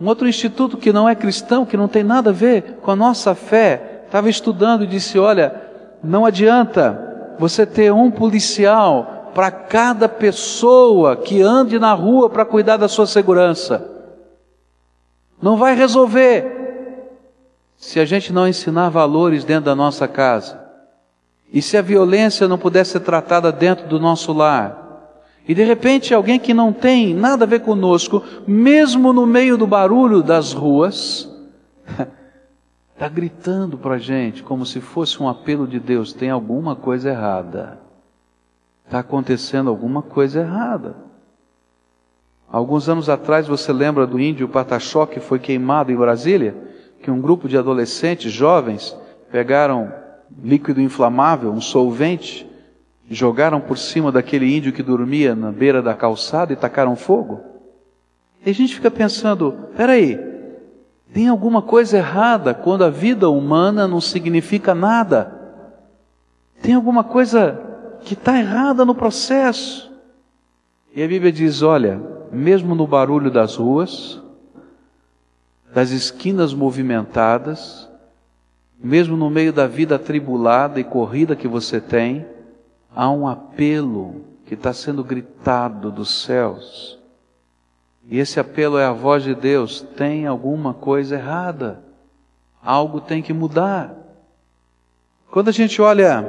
Um 0.00 0.06
outro 0.06 0.28
instituto 0.28 0.76
que 0.76 0.92
não 0.92 1.08
é 1.08 1.14
cristão, 1.14 1.64
que 1.64 1.76
não 1.76 1.88
tem 1.88 2.02
nada 2.02 2.30
a 2.30 2.32
ver 2.32 2.78
com 2.82 2.90
a 2.90 2.96
nossa 2.96 3.34
fé, 3.34 4.02
estava 4.04 4.28
estudando 4.28 4.84
e 4.84 4.86
disse: 4.86 5.18
Olha, 5.18 5.54
não 6.02 6.26
adianta 6.26 7.34
você 7.38 7.64
ter 7.64 7.92
um 7.92 8.10
policial 8.10 9.30
para 9.34 9.50
cada 9.50 10.08
pessoa 10.08 11.16
que 11.16 11.40
ande 11.40 11.78
na 11.78 11.94
rua 11.94 12.28
para 12.28 12.44
cuidar 12.44 12.76
da 12.76 12.88
sua 12.88 13.06
segurança. 13.06 13.90
Não 15.40 15.56
vai 15.56 15.74
resolver 15.74 16.61
se 17.82 17.98
a 17.98 18.04
gente 18.04 18.32
não 18.32 18.46
ensinar 18.46 18.90
valores 18.90 19.42
dentro 19.42 19.64
da 19.64 19.74
nossa 19.74 20.06
casa. 20.06 20.56
E 21.52 21.60
se 21.60 21.76
a 21.76 21.82
violência 21.82 22.46
não 22.46 22.56
puder 22.56 22.86
ser 22.86 23.00
tratada 23.00 23.50
dentro 23.50 23.88
do 23.88 23.98
nosso 23.98 24.32
lar. 24.32 25.18
E 25.48 25.52
de 25.52 25.64
repente 25.64 26.14
alguém 26.14 26.38
que 26.38 26.54
não 26.54 26.72
tem 26.72 27.12
nada 27.12 27.44
a 27.44 27.46
ver 27.46 27.60
conosco, 27.60 28.22
mesmo 28.46 29.12
no 29.12 29.26
meio 29.26 29.58
do 29.58 29.66
barulho 29.66 30.22
das 30.22 30.52
ruas, 30.52 31.28
está 32.94 33.08
gritando 33.10 33.76
para 33.76 33.96
a 33.96 33.98
gente 33.98 34.44
como 34.44 34.64
se 34.64 34.80
fosse 34.80 35.20
um 35.20 35.28
apelo 35.28 35.66
de 35.66 35.80
Deus: 35.80 36.12
tem 36.12 36.30
alguma 36.30 36.76
coisa 36.76 37.10
errada. 37.10 37.80
Está 38.86 39.00
acontecendo 39.00 39.68
alguma 39.68 40.02
coisa 40.02 40.40
errada. 40.40 40.94
Alguns 42.48 42.88
anos 42.88 43.08
atrás, 43.08 43.48
você 43.48 43.72
lembra 43.72 44.06
do 44.06 44.20
índio 44.20 44.48
Pataxó 44.48 45.04
que 45.04 45.18
foi 45.18 45.40
queimado 45.40 45.90
em 45.90 45.96
Brasília? 45.96 46.70
Que 47.02 47.10
um 47.10 47.20
grupo 47.20 47.48
de 47.48 47.58
adolescentes 47.58 48.32
jovens 48.32 48.96
pegaram 49.30 49.92
líquido 50.42 50.80
inflamável, 50.80 51.50
um 51.50 51.60
solvente, 51.60 52.48
jogaram 53.10 53.60
por 53.60 53.76
cima 53.76 54.12
daquele 54.12 54.56
índio 54.56 54.72
que 54.72 54.82
dormia 54.82 55.34
na 55.34 55.50
beira 55.50 55.82
da 55.82 55.94
calçada 55.94 56.52
e 56.52 56.56
tacaram 56.56 56.94
fogo? 56.94 57.40
E 58.46 58.50
a 58.50 58.54
gente 58.54 58.76
fica 58.76 58.88
pensando: 58.88 59.52
peraí, 59.76 60.16
tem 61.12 61.28
alguma 61.28 61.60
coisa 61.60 61.98
errada 61.98 62.54
quando 62.54 62.84
a 62.84 62.90
vida 62.90 63.28
humana 63.28 63.88
não 63.88 64.00
significa 64.00 64.72
nada? 64.72 65.40
Tem 66.62 66.74
alguma 66.74 67.02
coisa 67.02 67.60
que 68.02 68.14
está 68.14 68.38
errada 68.38 68.84
no 68.84 68.94
processo? 68.94 69.92
E 70.94 71.02
a 71.02 71.08
Bíblia 71.08 71.32
diz: 71.32 71.62
olha, 71.62 72.00
mesmo 72.30 72.76
no 72.76 72.86
barulho 72.86 73.28
das 73.28 73.56
ruas, 73.56 74.21
das 75.74 75.90
esquinas 75.90 76.52
movimentadas, 76.52 77.88
mesmo 78.78 79.16
no 79.16 79.30
meio 79.30 79.52
da 79.52 79.66
vida 79.66 79.96
atribulada 79.96 80.78
e 80.78 80.84
corrida 80.84 81.36
que 81.36 81.48
você 81.48 81.80
tem, 81.80 82.26
há 82.94 83.10
um 83.10 83.26
apelo 83.26 84.22
que 84.44 84.54
está 84.54 84.72
sendo 84.72 85.02
gritado 85.02 85.90
dos 85.90 86.24
céus. 86.24 86.98
E 88.08 88.18
esse 88.18 88.38
apelo 88.38 88.76
é 88.78 88.84
a 88.84 88.92
voz 88.92 89.22
de 89.22 89.34
Deus: 89.34 89.80
tem 89.96 90.26
alguma 90.26 90.74
coisa 90.74 91.14
errada, 91.14 91.82
algo 92.62 93.00
tem 93.00 93.22
que 93.22 93.32
mudar. 93.32 93.96
Quando 95.30 95.48
a 95.48 95.52
gente 95.52 95.80
olha 95.80 96.22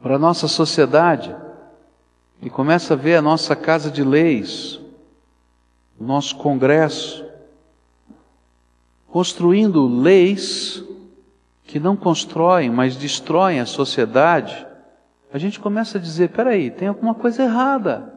para 0.00 0.14
a 0.14 0.18
nossa 0.18 0.48
sociedade 0.48 1.36
e 2.40 2.48
começa 2.48 2.94
a 2.94 2.96
ver 2.96 3.16
a 3.16 3.22
nossa 3.22 3.54
casa 3.54 3.90
de 3.90 4.02
leis, 4.02 4.80
o 6.00 6.04
nosso 6.04 6.36
Congresso, 6.36 7.31
construindo 9.12 9.86
leis 9.86 10.82
que 11.64 11.78
não 11.78 11.94
constroem, 11.94 12.70
mas 12.70 12.96
destroem 12.96 13.60
a 13.60 13.66
sociedade, 13.66 14.66
a 15.32 15.36
gente 15.38 15.60
começa 15.60 15.98
a 15.98 16.00
dizer: 16.00 16.30
peraí, 16.30 16.70
tem 16.70 16.88
alguma 16.88 17.14
coisa 17.14 17.42
errada. 17.42 18.12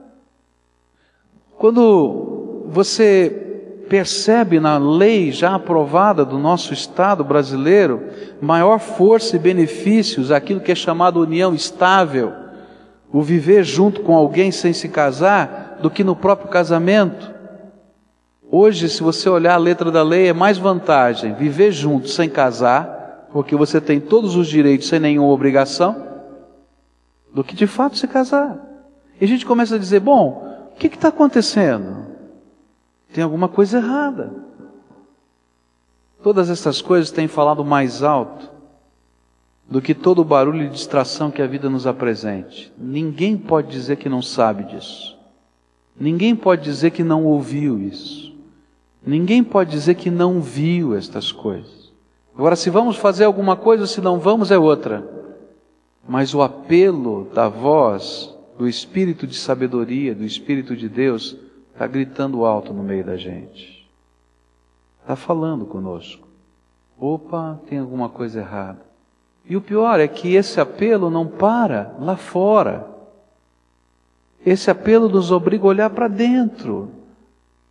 Quando 1.58 2.64
você 2.68 3.42
percebe 3.90 4.60
na 4.60 4.78
lei 4.78 5.32
já 5.32 5.54
aprovada 5.54 6.26
do 6.26 6.40
nosso 6.40 6.74
Estado 6.74 7.24
brasileiro 7.24 8.10
maior 8.42 8.80
força 8.80 9.36
e 9.36 9.40
benefícios, 9.40 10.32
aquilo 10.32 10.62
que 10.62 10.72
é 10.72 10.76
chamado 10.76 11.22
união 11.22 11.54
estável, 11.54 12.34
o 13.12 13.22
viver 13.22 13.64
junto 13.64 14.02
com 14.02 14.16
alguém 14.16 14.50
sem 14.50 14.74
se 14.74 14.90
casar, 14.90 15.78
do 15.82 15.90
que 15.90 16.04
no 16.04 16.16
próprio 16.16 16.50
casamento. 16.50 17.35
Hoje, 18.52 18.88
se 18.90 19.02
você 19.02 19.28
olhar 19.28 19.56
a 19.56 19.58
letra 19.58 19.92
da 19.92 20.04
lei, 20.04 20.28
é 20.28 20.34
mais 20.34 20.58
vantagem 20.58 21.34
viver 21.34 21.72
junto 21.72 22.08
sem 22.08 22.30
casar, 22.30 23.28
porque 23.32 23.56
você 23.56 23.82
tem 23.82 24.00
todos 24.00 24.36
os 24.36 24.48
direitos 24.48 24.88
sem 24.88 25.00
nenhuma 25.00 25.32
obrigação, 25.32 26.06
do 27.34 27.44
que 27.44 27.56
de 27.56 27.68
fato 27.68 27.98
se 27.98 28.08
casar. 28.08 28.58
E 29.20 29.26
a 29.26 29.28
gente 29.28 29.46
começa 29.46 29.76
a 29.76 29.80
dizer: 29.80 30.00
bom, 30.00 30.70
o 30.72 30.76
que 30.76 30.88
está 30.88 31.10
acontecendo? 31.10 32.06
Tem 33.14 33.24
alguma 33.24 33.48
coisa 33.48 33.78
errada. 33.78 34.32
Todas 36.22 36.50
essas 36.50 36.82
coisas 36.82 37.12
têm 37.12 37.28
falado 37.28 37.64
mais 37.64 38.04
alto 38.04 38.52
do 39.70 39.82
que 39.82 39.94
todo 39.94 40.20
o 40.20 40.26
barulho 40.26 40.64
e 40.64 40.70
distração 40.70 41.32
que 41.32 41.42
a 41.42 41.48
vida 41.48 41.70
nos 41.70 41.88
apresente. 41.88 42.72
Ninguém 42.78 43.38
pode 43.38 43.70
dizer 43.70 43.98
que 43.98 44.10
não 44.10 44.22
sabe 44.22 44.64
disso. 44.66 45.18
Ninguém 46.00 46.36
pode 46.36 46.64
dizer 46.64 46.92
que 46.92 47.04
não 47.04 47.26
ouviu 47.26 47.80
isso. 47.80 48.35
Ninguém 49.06 49.44
pode 49.44 49.72
dizer 49.72 49.96
que 49.96 50.10
não 50.10 50.42
viu 50.42 50.96
estas 50.96 51.32
coisas. 51.32 51.92
Agora, 52.36 52.56
se 52.56 52.70
vamos 52.70 52.98
fazer 52.98 53.24
alguma 53.26 53.56
coisa, 53.56 53.88
se 53.88 54.02
não 54.02 54.20
vamos, 54.20 54.52
é 54.52 54.58
outra 54.58 55.16
mas 56.08 56.34
o 56.34 56.42
apelo 56.42 57.28
da 57.34 57.50
voz 57.50 58.34
do 58.58 58.68
Espírito 58.68 59.26
de 59.26 59.36
sabedoria, 59.36 60.14
do 60.14 60.24
Espírito 60.24 60.76
de 60.76 60.88
Deus, 60.88 61.36
está 61.74 61.88
gritando 61.88 62.46
alto 62.46 62.74
no 62.74 62.84
meio 62.84 63.04
da 63.04 63.18
gente. 63.18 63.90
Está 65.02 65.16
falando 65.16 65.66
conosco. 65.66 66.28
Opa, 66.98 67.60
tem 67.68 67.80
alguma 67.80 68.08
coisa 68.08 68.40
errada. 68.40 68.86
E 69.48 69.56
o 69.56 69.62
pior 69.62 70.00
é 70.00 70.08
que 70.08 70.36
esse 70.36 70.60
apelo 70.62 71.10
não 71.10 71.28
para 71.28 71.96
lá 72.00 72.16
fora. 72.16 72.88
Esse 74.46 74.72
apelo 74.72 75.10
nos 75.10 75.32
obriga 75.32 75.66
a 75.66 75.68
olhar 75.68 75.90
para 75.90 76.08
dentro. 76.08 76.90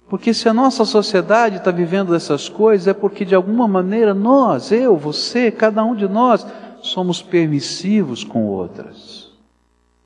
Porque 0.08 0.34
se 0.34 0.49
a 0.49 0.54
nossa 0.54 0.84
sociedade 0.84 1.56
está 1.56 1.70
vivendo 1.70 2.14
essas 2.14 2.49
coisas, 2.49 2.87
é 2.87 2.94
porque 2.94 3.25
de 3.25 3.34
alguma 3.34 3.66
maneira 3.66 4.12
nós, 4.12 4.70
eu, 4.70 4.96
você, 4.96 5.50
cada 5.50 5.82
um 5.84 5.94
de 5.94 6.06
nós, 6.06 6.46
somos 6.82 7.23
permissivos 7.23 8.23
com 8.23 8.46
outras. 8.46 9.32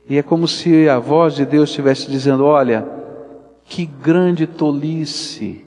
E 0.08 0.16
é 0.16 0.22
como 0.22 0.48
se 0.48 0.88
a 0.88 0.98
voz 0.98 1.34
de 1.34 1.44
Deus 1.44 1.70
estivesse 1.70 2.10
dizendo: 2.10 2.44
olha, 2.44 2.86
que 3.64 3.84
grande 3.84 4.46
tolice, 4.46 5.64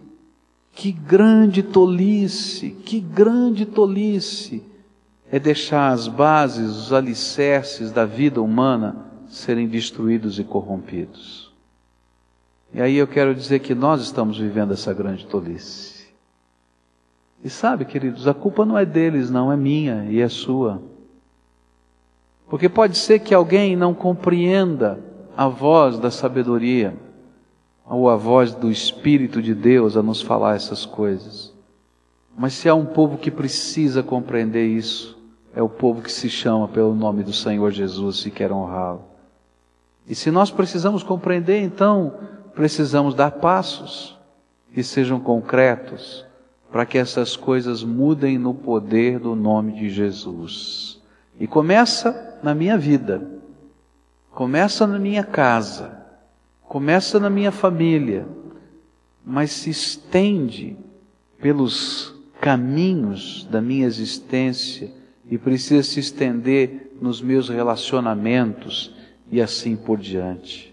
que 0.73 0.91
grande 0.91 1.61
tolice, 1.61 2.71
que 2.71 2.99
grande 2.99 3.65
tolice 3.65 4.63
é 5.31 5.39
deixar 5.39 5.91
as 5.91 6.07
bases, 6.07 6.71
os 6.71 6.93
alicerces 6.93 7.91
da 7.91 8.05
vida 8.05 8.41
humana 8.41 9.05
serem 9.29 9.67
destruídos 9.67 10.39
e 10.39 10.43
corrompidos. 10.43 11.40
E 12.73 12.81
aí 12.81 12.95
eu 12.95 13.07
quero 13.07 13.35
dizer 13.35 13.59
que 13.59 13.75
nós 13.75 14.01
estamos 14.01 14.37
vivendo 14.37 14.73
essa 14.73 14.93
grande 14.93 15.25
tolice. 15.25 16.07
E 17.43 17.49
sabe, 17.49 17.85
queridos, 17.85 18.27
a 18.27 18.33
culpa 18.33 18.65
não 18.65 18.77
é 18.77 18.85
deles, 18.85 19.29
não, 19.29 19.51
é 19.51 19.57
minha 19.57 20.05
e 20.09 20.21
é 20.21 20.29
sua. 20.29 20.81
Porque 22.47 22.69
pode 22.69 22.97
ser 22.97 23.19
que 23.19 23.33
alguém 23.33 23.75
não 23.75 23.93
compreenda 23.93 24.99
a 25.35 25.47
voz 25.47 25.97
da 25.97 26.11
sabedoria 26.11 26.93
ou 27.85 28.09
a 28.09 28.15
voz 28.15 28.53
do 28.53 28.71
Espírito 28.71 29.41
de 29.41 29.55
Deus 29.55 29.97
a 29.97 30.03
nos 30.03 30.21
falar 30.21 30.55
essas 30.55 30.85
coisas. 30.85 31.53
Mas 32.37 32.53
se 32.53 32.69
há 32.69 32.75
um 32.75 32.85
povo 32.85 33.17
que 33.17 33.31
precisa 33.31 34.01
compreender 34.01 34.67
isso, 34.67 35.17
é 35.53 35.61
o 35.61 35.67
povo 35.67 36.01
que 36.01 36.11
se 36.11 36.29
chama 36.29 36.67
pelo 36.67 36.95
nome 36.95 37.23
do 37.23 37.33
Senhor 37.33 37.71
Jesus 37.71 38.25
e 38.25 38.31
quer 38.31 38.51
honrá-lo. 38.51 39.03
E 40.07 40.15
se 40.15 40.31
nós 40.31 40.49
precisamos 40.51 41.03
compreender, 41.03 41.61
então 41.61 42.13
precisamos 42.55 43.13
dar 43.15 43.31
passos 43.31 44.17
que 44.73 44.83
sejam 44.83 45.19
concretos 45.19 46.25
para 46.71 46.85
que 46.85 46.97
essas 46.97 47.35
coisas 47.35 47.83
mudem 47.83 48.37
no 48.37 48.53
poder 48.53 49.19
do 49.19 49.35
nome 49.35 49.73
de 49.73 49.89
Jesus. 49.89 51.01
E 51.39 51.45
começa 51.45 52.39
na 52.41 52.55
minha 52.55 52.77
vida, 52.77 53.29
começa 54.31 54.87
na 54.87 54.97
minha 54.97 55.23
casa, 55.23 56.01
começa 56.61 57.19
na 57.19 57.29
minha 57.29 57.51
família, 57.51 58.25
mas 59.25 59.51
se 59.51 59.69
estende 59.69 60.77
pelos 61.41 62.15
caminhos 62.39 63.45
da 63.51 63.61
minha 63.61 63.85
existência 63.85 64.91
e 65.29 65.37
precisa 65.37 65.83
se 65.83 65.99
estender 65.99 66.95
nos 67.01 67.21
meus 67.21 67.49
relacionamentos 67.49 68.95
e 69.29 69.41
assim 69.41 69.75
por 69.75 69.97
diante. 69.97 70.70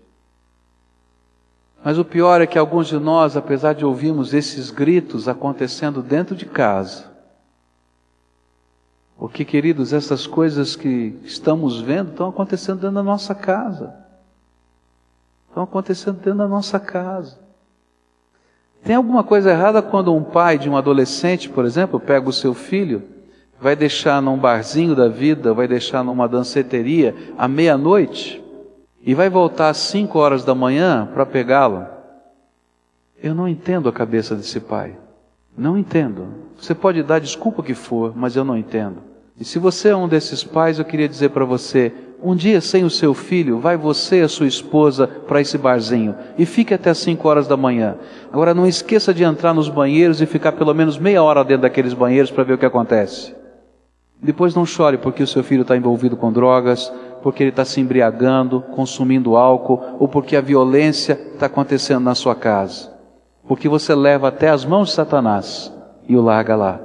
Mas 1.84 1.98
o 1.98 2.04
pior 2.04 2.40
é 2.40 2.46
que 2.46 2.58
alguns 2.58 2.88
de 2.88 2.98
nós, 2.98 3.36
apesar 3.36 3.74
de 3.74 3.84
ouvirmos 3.84 4.34
esses 4.34 4.70
gritos 4.70 5.28
acontecendo 5.28 6.02
dentro 6.02 6.34
de 6.34 6.44
casa, 6.46 7.06
porque, 9.16 9.44
queridos, 9.44 9.92
essas 9.92 10.26
coisas 10.26 10.76
que 10.76 11.18
estamos 11.24 11.80
vendo 11.80 12.10
estão 12.10 12.28
acontecendo 12.28 12.80
dentro 12.80 12.94
da 12.94 13.02
nossa 13.02 13.34
casa 13.34 14.08
estão 15.58 15.64
acontecendo 15.64 16.16
dentro 16.16 16.38
da 16.38 16.46
nossa 16.48 16.78
casa. 16.78 17.38
Tem 18.84 18.94
alguma 18.94 19.24
coisa 19.24 19.50
errada 19.50 19.82
quando 19.82 20.14
um 20.14 20.22
pai 20.22 20.56
de 20.56 20.70
um 20.70 20.76
adolescente, 20.76 21.48
por 21.48 21.64
exemplo, 21.64 21.98
pega 21.98 22.28
o 22.28 22.32
seu 22.32 22.54
filho, 22.54 23.02
vai 23.60 23.74
deixar 23.74 24.22
num 24.22 24.38
barzinho 24.38 24.94
da 24.94 25.08
vida, 25.08 25.52
vai 25.52 25.66
deixar 25.66 26.04
numa 26.04 26.28
danceteria 26.28 27.14
à 27.36 27.48
meia-noite 27.48 28.42
e 29.08 29.14
vai 29.14 29.30
voltar 29.30 29.70
às 29.70 29.78
cinco 29.78 30.18
horas 30.18 30.44
da 30.44 30.54
manhã 30.54 31.08
para 31.14 31.24
pegá-lo? 31.24 31.86
Eu 33.22 33.34
não 33.34 33.48
entendo 33.48 33.88
a 33.88 33.92
cabeça 33.92 34.36
desse 34.36 34.60
pai. 34.60 34.98
Não 35.56 35.78
entendo. 35.78 36.26
Você 36.60 36.74
pode 36.74 37.02
dar 37.02 37.18
desculpa 37.18 37.62
que 37.62 37.72
for, 37.72 38.12
mas 38.14 38.36
eu 38.36 38.44
não 38.44 38.54
entendo. 38.54 38.96
E 39.40 39.46
se 39.46 39.58
você 39.58 39.88
é 39.88 39.96
um 39.96 40.06
desses 40.06 40.44
pais, 40.44 40.78
eu 40.78 40.84
queria 40.84 41.08
dizer 41.08 41.30
para 41.30 41.46
você: 41.46 41.90
um 42.22 42.36
dia 42.36 42.60
sem 42.60 42.84
o 42.84 42.90
seu 42.90 43.14
filho, 43.14 43.58
vai 43.58 43.78
você 43.78 44.18
e 44.18 44.24
a 44.24 44.28
sua 44.28 44.46
esposa 44.46 45.06
para 45.06 45.40
esse 45.40 45.56
barzinho 45.56 46.14
e 46.36 46.44
fique 46.44 46.74
até 46.74 46.90
as 46.90 46.98
5 46.98 47.26
horas 47.26 47.48
da 47.48 47.56
manhã. 47.56 47.96
Agora 48.30 48.52
não 48.52 48.66
esqueça 48.66 49.14
de 49.14 49.24
entrar 49.24 49.54
nos 49.54 49.70
banheiros 49.70 50.20
e 50.20 50.26
ficar 50.26 50.52
pelo 50.52 50.74
menos 50.74 50.98
meia 50.98 51.22
hora 51.22 51.42
dentro 51.42 51.62
daqueles 51.62 51.94
banheiros 51.94 52.30
para 52.30 52.44
ver 52.44 52.52
o 52.52 52.58
que 52.58 52.66
acontece. 52.66 53.34
Depois 54.20 54.54
não 54.54 54.66
chore 54.66 54.98
porque 54.98 55.22
o 55.22 55.26
seu 55.26 55.44
filho 55.44 55.62
está 55.62 55.76
envolvido 55.76 56.16
com 56.16 56.32
drogas, 56.32 56.92
porque 57.22 57.42
ele 57.42 57.50
está 57.50 57.64
se 57.64 57.80
embriagando, 57.80 58.60
consumindo 58.60 59.36
álcool, 59.36 59.80
ou 59.98 60.08
porque 60.08 60.36
a 60.36 60.40
violência 60.40 61.18
está 61.32 61.46
acontecendo 61.46 62.04
na 62.04 62.14
sua 62.14 62.34
casa. 62.34 62.92
Porque 63.46 63.68
você 63.68 63.94
leva 63.94 64.28
até 64.28 64.48
as 64.48 64.64
mãos 64.64 64.88
de 64.88 64.94
Satanás 64.94 65.72
e 66.08 66.16
o 66.16 66.22
larga 66.22 66.54
lá. 66.56 66.80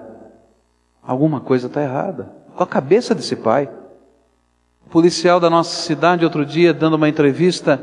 Alguma 1.02 1.40
coisa 1.40 1.68
está 1.68 1.82
errada 1.82 2.44
com 2.56 2.64
a 2.64 2.68
cabeça 2.68 3.16
desse 3.16 3.36
pai 3.36 3.70
policial 4.90 5.40
da 5.40 5.50
nossa 5.50 5.82
cidade, 5.82 6.24
outro 6.24 6.46
dia, 6.46 6.72
dando 6.72 6.96
uma 6.98 7.10
entrevista, 7.10 7.82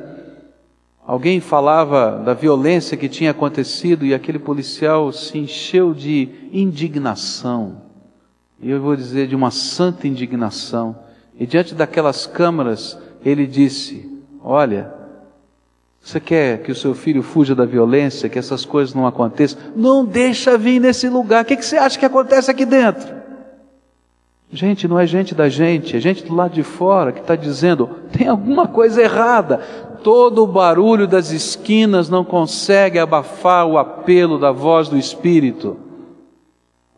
alguém 1.05 1.41
falava 1.41 2.23
da 2.25 2.35
violência 2.35 2.97
que 2.97 3.09
tinha 3.09 3.33
acontecido 3.33 4.07
e 4.07 4.15
aquele 4.15 4.39
policial 4.39 5.13
se 5.13 5.37
encheu 5.37 5.93
de 5.93 6.29
indignação. 6.53 7.83
E 8.63 8.71
eu 8.71 8.81
vou 8.81 8.95
dizer 8.95 9.27
de 9.27 9.35
uma 9.35 9.51
santa 9.51 10.07
indignação. 10.07 10.95
E 11.41 11.47
diante 11.47 11.75
daquelas 11.75 12.27
câmaras, 12.27 12.99
ele 13.25 13.47
disse: 13.47 14.07
Olha, 14.45 14.93
você 15.99 16.21
quer 16.21 16.63
que 16.63 16.71
o 16.71 16.75
seu 16.75 16.95
filho 16.95 17.23
fuja 17.23 17.55
da 17.55 17.65
violência, 17.65 18.29
que 18.29 18.39
essas 18.39 18.67
coisas 18.67 18.95
não 18.95 19.07
aconteçam? 19.07 19.59
Não 19.75 20.05
deixa 20.05 20.59
vir 20.59 20.79
nesse 20.79 21.09
lugar. 21.09 21.43
O 21.43 21.47
que, 21.47 21.57
que 21.57 21.65
você 21.65 21.79
acha 21.79 21.99
que 21.99 22.05
acontece 22.05 22.51
aqui 22.51 22.67
dentro? 22.67 23.21
Gente, 24.53 24.87
não 24.87 24.99
é 24.99 25.07
gente 25.07 25.35
da 25.35 25.49
gente, 25.49 25.97
é 25.97 26.01
gente 26.01 26.25
do 26.25 26.35
lado 26.35 26.53
de 26.53 26.63
fora 26.63 27.11
que 27.11 27.21
está 27.21 27.35
dizendo: 27.37 27.89
tem 28.13 28.29
alguma 28.29 28.69
coisa 28.69 29.01
errada. 29.01 29.59
Todo 30.05 30.43
o 30.43 30.47
barulho 30.47 31.07
das 31.07 31.31
esquinas 31.31 32.11
não 32.11 32.25
consegue 32.25 32.99
abafar 32.99 33.67
o 33.67 33.79
apelo 33.79 34.39
da 34.39 34.53
voz 34.53 34.89
do 34.89 34.99
Espírito. 34.99 35.79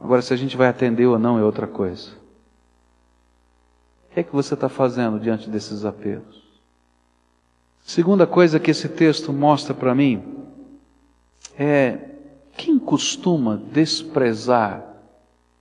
Agora, 0.01 0.21
se 0.21 0.35
a 0.35 0.37
gente 0.37 0.57
vai 0.57 0.67
atender 0.67 1.07
ou 1.07 1.19
não 1.19 1.39
é 1.39 1.45
outra 1.45 1.67
coisa. 1.69 2.22
O 4.13 4.15
que 4.15 4.21
é 4.21 4.23
que 4.23 4.35
você 4.35 4.53
está 4.53 4.69
fazendo 4.69 5.19
diante 5.19 5.49
desses 5.49 5.87
apelos? 5.87 6.43
Segunda 7.83 8.27
coisa 8.27 8.61
que 8.61 8.71
esse 8.71 8.87
texto 8.87 9.33
mostra 9.33 9.73
para 9.73 9.95
mim 9.95 10.23
é 11.59 12.11
quem 12.55 12.79
costuma 12.79 13.59
desprezar 13.73 14.85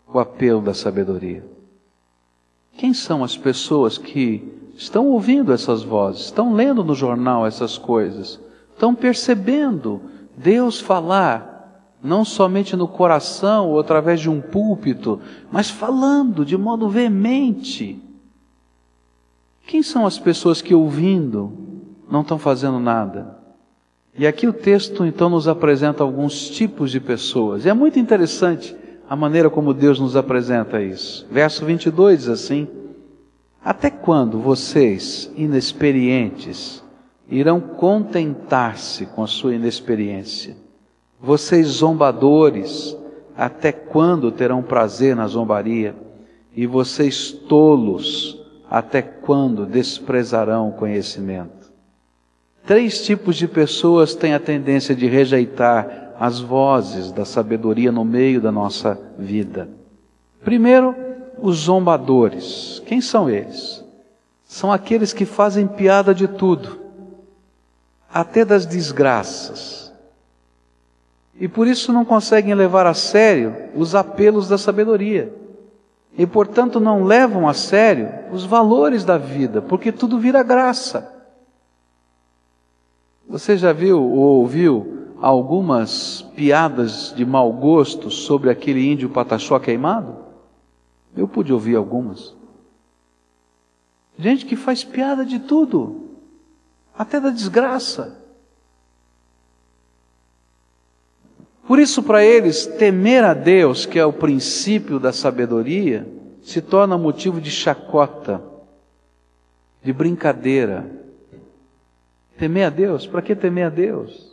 o 0.06 0.20
apelo 0.20 0.62
da 0.62 0.74
sabedoria. 0.74 1.46
Quem 2.74 2.94
são 2.94 3.24
as 3.24 3.38
pessoas 3.38 3.98
que 3.98 4.46
estão 4.76 5.08
ouvindo 5.08 5.54
essas 5.54 5.82
vozes, 5.82 6.26
estão 6.26 6.54
lendo 6.54 6.84
no 6.84 6.94
jornal 6.94 7.48
essas 7.48 7.78
coisas, 7.78 8.38
estão 8.74 8.94
percebendo 8.94 10.02
Deus 10.36 10.78
falar, 10.78 11.96
não 12.04 12.26
somente 12.26 12.76
no 12.76 12.90
coração 12.90 13.70
ou 13.70 13.80
através 13.80 14.20
de 14.20 14.30
um 14.30 14.42
púlpito, 14.42 15.22
mas 15.50 15.70
falando 15.70 16.44
de 16.44 16.58
modo 16.58 16.90
veemente? 16.90 18.11
Quem 19.72 19.82
são 19.82 20.06
as 20.06 20.20
pessoas 20.20 20.62
que 20.62 20.76
ouvindo 20.76 21.54
não 22.12 22.24
estão 22.24 22.38
fazendo 22.38 22.78
nada? 22.78 23.38
E 24.20 24.28
aqui 24.28 24.46
o 24.46 24.52
texto 24.52 25.06
então 25.06 25.30
nos 25.30 25.48
apresenta 25.48 26.04
alguns 26.04 26.50
tipos 26.50 26.92
de 26.92 27.00
pessoas. 27.00 27.64
E 27.64 27.70
é 27.70 27.74
muito 27.74 27.98
interessante 27.98 28.76
a 29.10 29.16
maneira 29.16 29.50
como 29.50 29.74
Deus 29.74 29.98
nos 29.98 30.18
apresenta 30.18 30.82
isso. 30.82 31.26
Verso 31.32 31.64
22 31.64 32.20
diz 32.20 32.28
assim: 32.28 32.68
Até 33.64 33.90
quando 33.90 34.40
vocês, 34.40 35.32
inexperientes, 35.38 36.84
irão 37.30 37.62
contentar-se 37.62 39.06
com 39.06 39.24
a 39.24 39.28
sua 39.28 39.56
inexperiência? 39.56 40.58
Vocês 41.18 41.68
zombadores, 41.68 42.94
até 43.38 43.72
quando 43.72 44.34
terão 44.34 44.62
prazer 44.62 45.16
na 45.16 45.28
zombaria? 45.28 45.96
E 46.54 46.68
vocês 46.68 47.32
tolos, 47.32 48.41
até 48.72 49.02
quando 49.02 49.66
desprezarão 49.66 50.70
o 50.70 50.74
conhecimento? 50.74 51.70
Três 52.66 53.06
tipos 53.06 53.36
de 53.36 53.46
pessoas 53.46 54.16
têm 54.16 54.34
a 54.34 54.40
tendência 54.40 54.96
de 54.96 55.08
rejeitar 55.08 56.14
as 56.18 56.40
vozes 56.40 57.12
da 57.12 57.26
sabedoria 57.26 57.92
no 57.92 58.06
meio 58.06 58.40
da 58.40 58.52
nossa 58.52 58.98
vida. 59.20 59.68
Primeiro, 60.42 60.96
os 61.38 61.58
zombadores. 61.58 62.82
Quem 62.86 63.02
são 63.02 63.30
eles? 63.30 63.84
São 64.46 64.72
aqueles 64.72 65.12
que 65.12 65.26
fazem 65.26 65.68
piada 65.68 66.14
de 66.14 66.28
tudo, 66.28 66.80
até 68.14 68.46
das 68.46 68.66
desgraças. 68.66 69.92
E 71.40 71.48
por 71.48 71.68
isso 71.68 71.92
não 71.92 72.06
conseguem 72.06 72.54
levar 72.54 72.86
a 72.86 72.94
sério 72.94 73.56
os 73.76 73.96
apelos 73.96 74.48
da 74.48 74.58
sabedoria. 74.58 75.34
E, 76.18 76.26
portanto, 76.26 76.80
não 76.80 77.04
levam 77.04 77.48
a 77.48 77.54
sério 77.54 78.10
os 78.32 78.44
valores 78.44 79.06
da 79.06 79.18
vida, 79.18 79.62
porque 79.62 79.92
tudo 79.92 80.20
vira 80.20 80.44
graça. 80.44 81.12
Você 83.28 83.58
já 83.58 83.72
viu 83.72 84.02
ou 84.02 84.40
ouviu 84.40 85.08
algumas 85.22 86.22
piadas 86.36 87.14
de 87.16 87.26
mau 87.26 87.54
gosto 87.54 88.12
sobre 88.12 88.50
aquele 88.50 88.86
índio 88.86 89.10
pataxó 89.10 89.58
queimado? 89.58 90.18
Eu 91.16 91.28
pude 91.28 91.54
ouvir 91.54 91.76
algumas. 91.76 92.36
Gente 94.18 94.46
que 94.46 94.56
faz 94.56 94.84
piada 94.84 95.26
de 95.26 95.40
tudo, 95.40 96.10
até 96.98 97.20
da 97.20 97.30
desgraça. 97.30 98.21
Por 101.68 101.80
isso, 101.80 102.04
para 102.04 102.24
eles, 102.24 102.66
temer 102.66 103.24
a 103.24 103.34
Deus, 103.34 103.86
que 103.86 104.00
é 104.00 104.06
o 104.06 104.14
princípio 104.14 105.00
da 105.00 105.14
sabedoria, 105.14 106.08
se 106.42 106.62
torna 106.62 106.98
motivo 106.98 107.40
de 107.40 107.52
chacota, 107.52 108.42
de 109.84 109.94
brincadeira. 109.94 110.86
Temer 112.38 112.68
a 112.68 112.70
Deus? 112.70 113.06
Para 113.06 113.22
que 113.22 113.36
temer 113.36 113.66
a 113.66 113.70
Deus? 113.70 114.32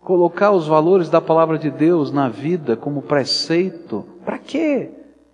Colocar 0.00 0.50
os 0.50 0.66
valores 0.66 1.08
da 1.08 1.20
palavra 1.20 1.56
de 1.56 1.70
Deus 1.70 2.10
na 2.10 2.28
vida 2.28 2.76
como 2.76 3.02
preceito? 3.02 4.04
Para 4.24 4.38
quê? 4.38 4.90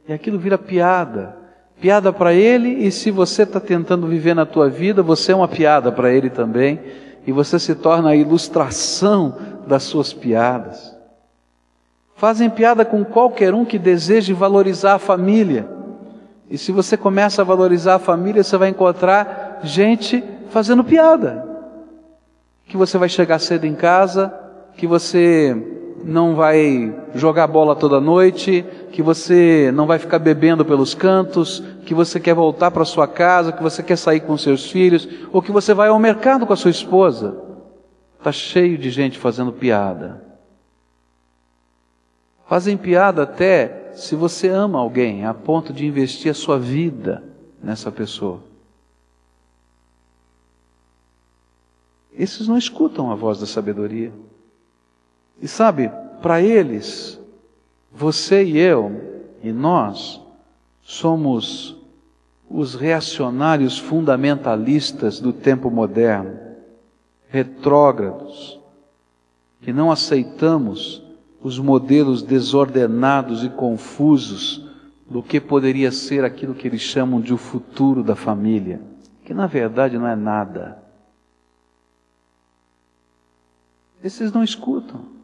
E 0.06 0.12
aquilo 0.12 0.38
vira 0.38 0.58
piada. 0.58 1.36
Piada 1.80 2.12
para 2.12 2.34
ele, 2.34 2.86
e 2.86 2.90
se 2.90 3.10
você 3.10 3.44
está 3.44 3.60
tentando 3.60 4.06
viver 4.06 4.34
na 4.34 4.44
tua 4.44 4.68
vida, 4.68 5.02
você 5.02 5.32
é 5.32 5.36
uma 5.36 5.48
piada 5.48 5.92
para 5.92 6.12
ele 6.12 6.28
também, 6.28 6.80
e 7.26 7.30
você 7.30 7.58
se 7.58 7.74
torna 7.74 8.10
a 8.10 8.16
ilustração 8.16 9.36
das 9.66 9.84
suas 9.84 10.12
piadas. 10.12 10.97
Fazem 12.18 12.50
piada 12.50 12.84
com 12.84 13.04
qualquer 13.04 13.54
um 13.54 13.64
que 13.64 13.78
deseje 13.78 14.32
valorizar 14.32 14.94
a 14.94 14.98
família. 14.98 15.68
E 16.50 16.58
se 16.58 16.72
você 16.72 16.96
começa 16.96 17.42
a 17.42 17.44
valorizar 17.44 17.94
a 17.94 18.00
família, 18.00 18.42
você 18.42 18.56
vai 18.56 18.70
encontrar 18.70 19.60
gente 19.62 20.24
fazendo 20.50 20.82
piada. 20.82 21.46
Que 22.66 22.76
você 22.76 22.98
vai 22.98 23.08
chegar 23.08 23.38
cedo 23.38 23.66
em 23.66 23.74
casa, 23.74 24.34
que 24.76 24.84
você 24.84 25.56
não 26.04 26.34
vai 26.34 26.92
jogar 27.14 27.46
bola 27.46 27.76
toda 27.76 28.00
noite, 28.00 28.64
que 28.90 29.00
você 29.00 29.70
não 29.72 29.86
vai 29.86 30.00
ficar 30.00 30.18
bebendo 30.18 30.64
pelos 30.64 30.94
cantos, 30.94 31.62
que 31.86 31.94
você 31.94 32.18
quer 32.18 32.34
voltar 32.34 32.72
para 32.72 32.84
sua 32.84 33.06
casa, 33.06 33.52
que 33.52 33.62
você 33.62 33.80
quer 33.80 33.96
sair 33.96 34.20
com 34.20 34.36
seus 34.36 34.68
filhos, 34.68 35.08
ou 35.32 35.40
que 35.40 35.52
você 35.52 35.72
vai 35.72 35.88
ao 35.88 36.00
mercado 36.00 36.44
com 36.44 36.52
a 36.52 36.56
sua 36.56 36.72
esposa. 36.72 37.36
Está 38.18 38.32
cheio 38.32 38.76
de 38.76 38.90
gente 38.90 39.16
fazendo 39.16 39.52
piada. 39.52 40.27
Fazem 42.48 42.78
piada 42.78 43.24
até 43.24 43.92
se 43.92 44.16
você 44.16 44.48
ama 44.48 44.78
alguém, 44.78 45.26
a 45.26 45.34
ponto 45.34 45.70
de 45.70 45.84
investir 45.84 46.30
a 46.30 46.34
sua 46.34 46.58
vida 46.58 47.22
nessa 47.62 47.92
pessoa. 47.92 48.40
Esses 52.10 52.48
não 52.48 52.56
escutam 52.56 53.10
a 53.12 53.14
voz 53.14 53.38
da 53.38 53.44
sabedoria. 53.44 54.10
E 55.42 55.46
sabe, 55.46 55.90
para 56.22 56.40
eles, 56.40 57.20
você 57.92 58.42
e 58.42 58.56
eu, 58.56 59.26
e 59.42 59.52
nós, 59.52 60.18
somos 60.80 61.76
os 62.48 62.74
reacionários 62.74 63.78
fundamentalistas 63.78 65.20
do 65.20 65.34
tempo 65.34 65.70
moderno, 65.70 66.40
retrógrados, 67.28 68.58
que 69.60 69.70
não 69.70 69.92
aceitamos 69.92 71.06
os 71.42 71.58
modelos 71.58 72.22
desordenados 72.22 73.44
e 73.44 73.48
confusos 73.48 74.64
do 75.08 75.22
que 75.22 75.40
poderia 75.40 75.90
ser 75.90 76.24
aquilo 76.24 76.54
que 76.54 76.66
eles 76.66 76.80
chamam 76.80 77.20
de 77.20 77.32
o 77.32 77.38
futuro 77.38 78.02
da 78.02 78.14
família, 78.14 78.80
que 79.24 79.32
na 79.32 79.46
verdade 79.46 79.96
não 79.96 80.06
é 80.06 80.16
nada. 80.16 80.82
Esses 84.02 84.32
não 84.32 84.44
escutam. 84.44 85.18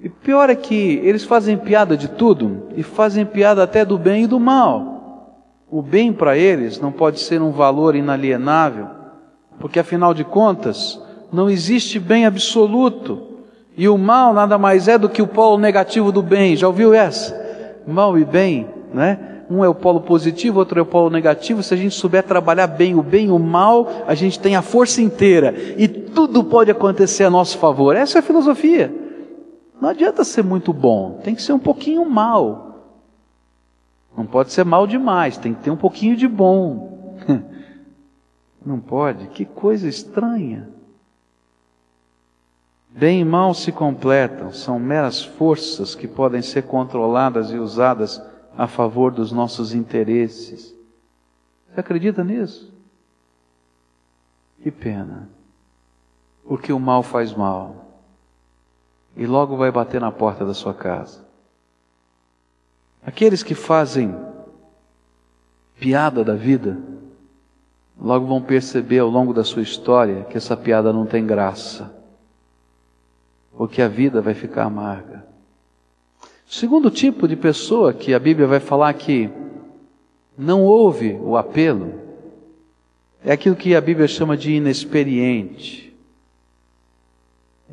E 0.00 0.08
pior 0.08 0.48
é 0.48 0.54
que 0.54 0.74
eles 0.74 1.24
fazem 1.24 1.56
piada 1.56 1.96
de 1.96 2.08
tudo 2.08 2.68
e 2.76 2.82
fazem 2.84 3.26
piada 3.26 3.64
até 3.64 3.84
do 3.84 3.98
bem 3.98 4.24
e 4.24 4.26
do 4.28 4.38
mal. 4.38 4.98
O 5.68 5.82
bem 5.82 6.12
para 6.12 6.36
eles 6.36 6.78
não 6.78 6.92
pode 6.92 7.20
ser 7.20 7.42
um 7.42 7.50
valor 7.50 7.96
inalienável, 7.96 8.88
porque 9.58 9.78
afinal 9.78 10.14
de 10.14 10.24
contas, 10.24 11.00
não 11.32 11.50
existe 11.50 11.98
bem 11.98 12.24
absoluto. 12.24 13.27
E 13.78 13.88
o 13.88 13.96
mal 13.96 14.34
nada 14.34 14.58
mais 14.58 14.88
é 14.88 14.98
do 14.98 15.08
que 15.08 15.22
o 15.22 15.26
polo 15.28 15.56
negativo 15.56 16.10
do 16.10 16.20
bem. 16.20 16.56
Já 16.56 16.66
ouviu 16.66 16.92
essa? 16.92 17.32
Mal 17.86 18.18
e 18.18 18.24
bem, 18.24 18.66
né? 18.92 19.36
Um 19.48 19.64
é 19.64 19.68
o 19.68 19.74
polo 19.74 20.00
positivo, 20.00 20.58
outro 20.58 20.80
é 20.80 20.82
o 20.82 20.86
polo 20.86 21.08
negativo. 21.08 21.62
Se 21.62 21.72
a 21.72 21.76
gente 21.76 21.94
souber 21.94 22.24
trabalhar 22.24 22.66
bem 22.66 22.96
o 22.96 23.02
bem 23.04 23.26
e 23.26 23.30
o 23.30 23.38
mal, 23.38 23.88
a 24.08 24.16
gente 24.16 24.40
tem 24.40 24.56
a 24.56 24.62
força 24.62 25.00
inteira. 25.00 25.54
E 25.76 25.86
tudo 25.86 26.42
pode 26.42 26.72
acontecer 26.72 27.22
a 27.22 27.30
nosso 27.30 27.56
favor. 27.58 27.94
Essa 27.94 28.18
é 28.18 28.20
a 28.20 28.22
filosofia. 28.22 28.92
Não 29.80 29.90
adianta 29.90 30.24
ser 30.24 30.42
muito 30.42 30.72
bom, 30.72 31.20
tem 31.22 31.36
que 31.36 31.42
ser 31.42 31.52
um 31.52 31.58
pouquinho 31.58 32.04
mal. 32.04 32.82
Não 34.16 34.26
pode 34.26 34.52
ser 34.52 34.64
mal 34.64 34.88
demais, 34.88 35.38
tem 35.38 35.54
que 35.54 35.62
ter 35.62 35.70
um 35.70 35.76
pouquinho 35.76 36.16
de 36.16 36.26
bom. 36.26 37.14
Não 38.66 38.80
pode? 38.80 39.28
Que 39.28 39.44
coisa 39.44 39.88
estranha. 39.88 40.68
Bem 42.98 43.20
e 43.20 43.24
mal 43.24 43.54
se 43.54 43.70
completam, 43.70 44.52
são 44.52 44.76
meras 44.76 45.22
forças 45.22 45.94
que 45.94 46.08
podem 46.08 46.42
ser 46.42 46.64
controladas 46.64 47.52
e 47.52 47.56
usadas 47.56 48.20
a 48.56 48.66
favor 48.66 49.12
dos 49.12 49.30
nossos 49.30 49.72
interesses. 49.72 50.74
Você 51.70 51.78
acredita 51.78 52.24
nisso? 52.24 52.74
Que 54.60 54.72
pena. 54.72 55.28
Porque 56.44 56.72
o 56.72 56.80
mal 56.80 57.04
faz 57.04 57.32
mal. 57.32 57.86
E 59.16 59.26
logo 59.26 59.56
vai 59.56 59.70
bater 59.70 60.00
na 60.00 60.10
porta 60.10 60.44
da 60.44 60.52
sua 60.52 60.74
casa. 60.74 61.24
Aqueles 63.06 63.44
que 63.44 63.54
fazem 63.54 64.12
piada 65.78 66.24
da 66.24 66.34
vida, 66.34 66.76
logo 67.96 68.26
vão 68.26 68.42
perceber 68.42 68.98
ao 68.98 69.08
longo 69.08 69.32
da 69.32 69.44
sua 69.44 69.62
história 69.62 70.24
que 70.24 70.36
essa 70.36 70.56
piada 70.56 70.92
não 70.92 71.06
tem 71.06 71.24
graça 71.24 71.96
porque 73.58 73.82
a 73.82 73.88
vida 73.88 74.20
vai 74.20 74.34
ficar 74.34 74.66
amarga. 74.66 75.26
O 76.48 76.54
segundo 76.54 76.92
tipo 76.92 77.26
de 77.26 77.34
pessoa 77.34 77.92
que 77.92 78.14
a 78.14 78.18
Bíblia 78.20 78.46
vai 78.46 78.60
falar 78.60 78.94
que 78.94 79.28
não 80.38 80.62
ouve 80.62 81.18
o 81.20 81.36
apelo 81.36 81.92
é 83.24 83.32
aquilo 83.32 83.56
que 83.56 83.74
a 83.74 83.80
Bíblia 83.80 84.06
chama 84.06 84.36
de 84.36 84.52
inexperiente. 84.52 85.92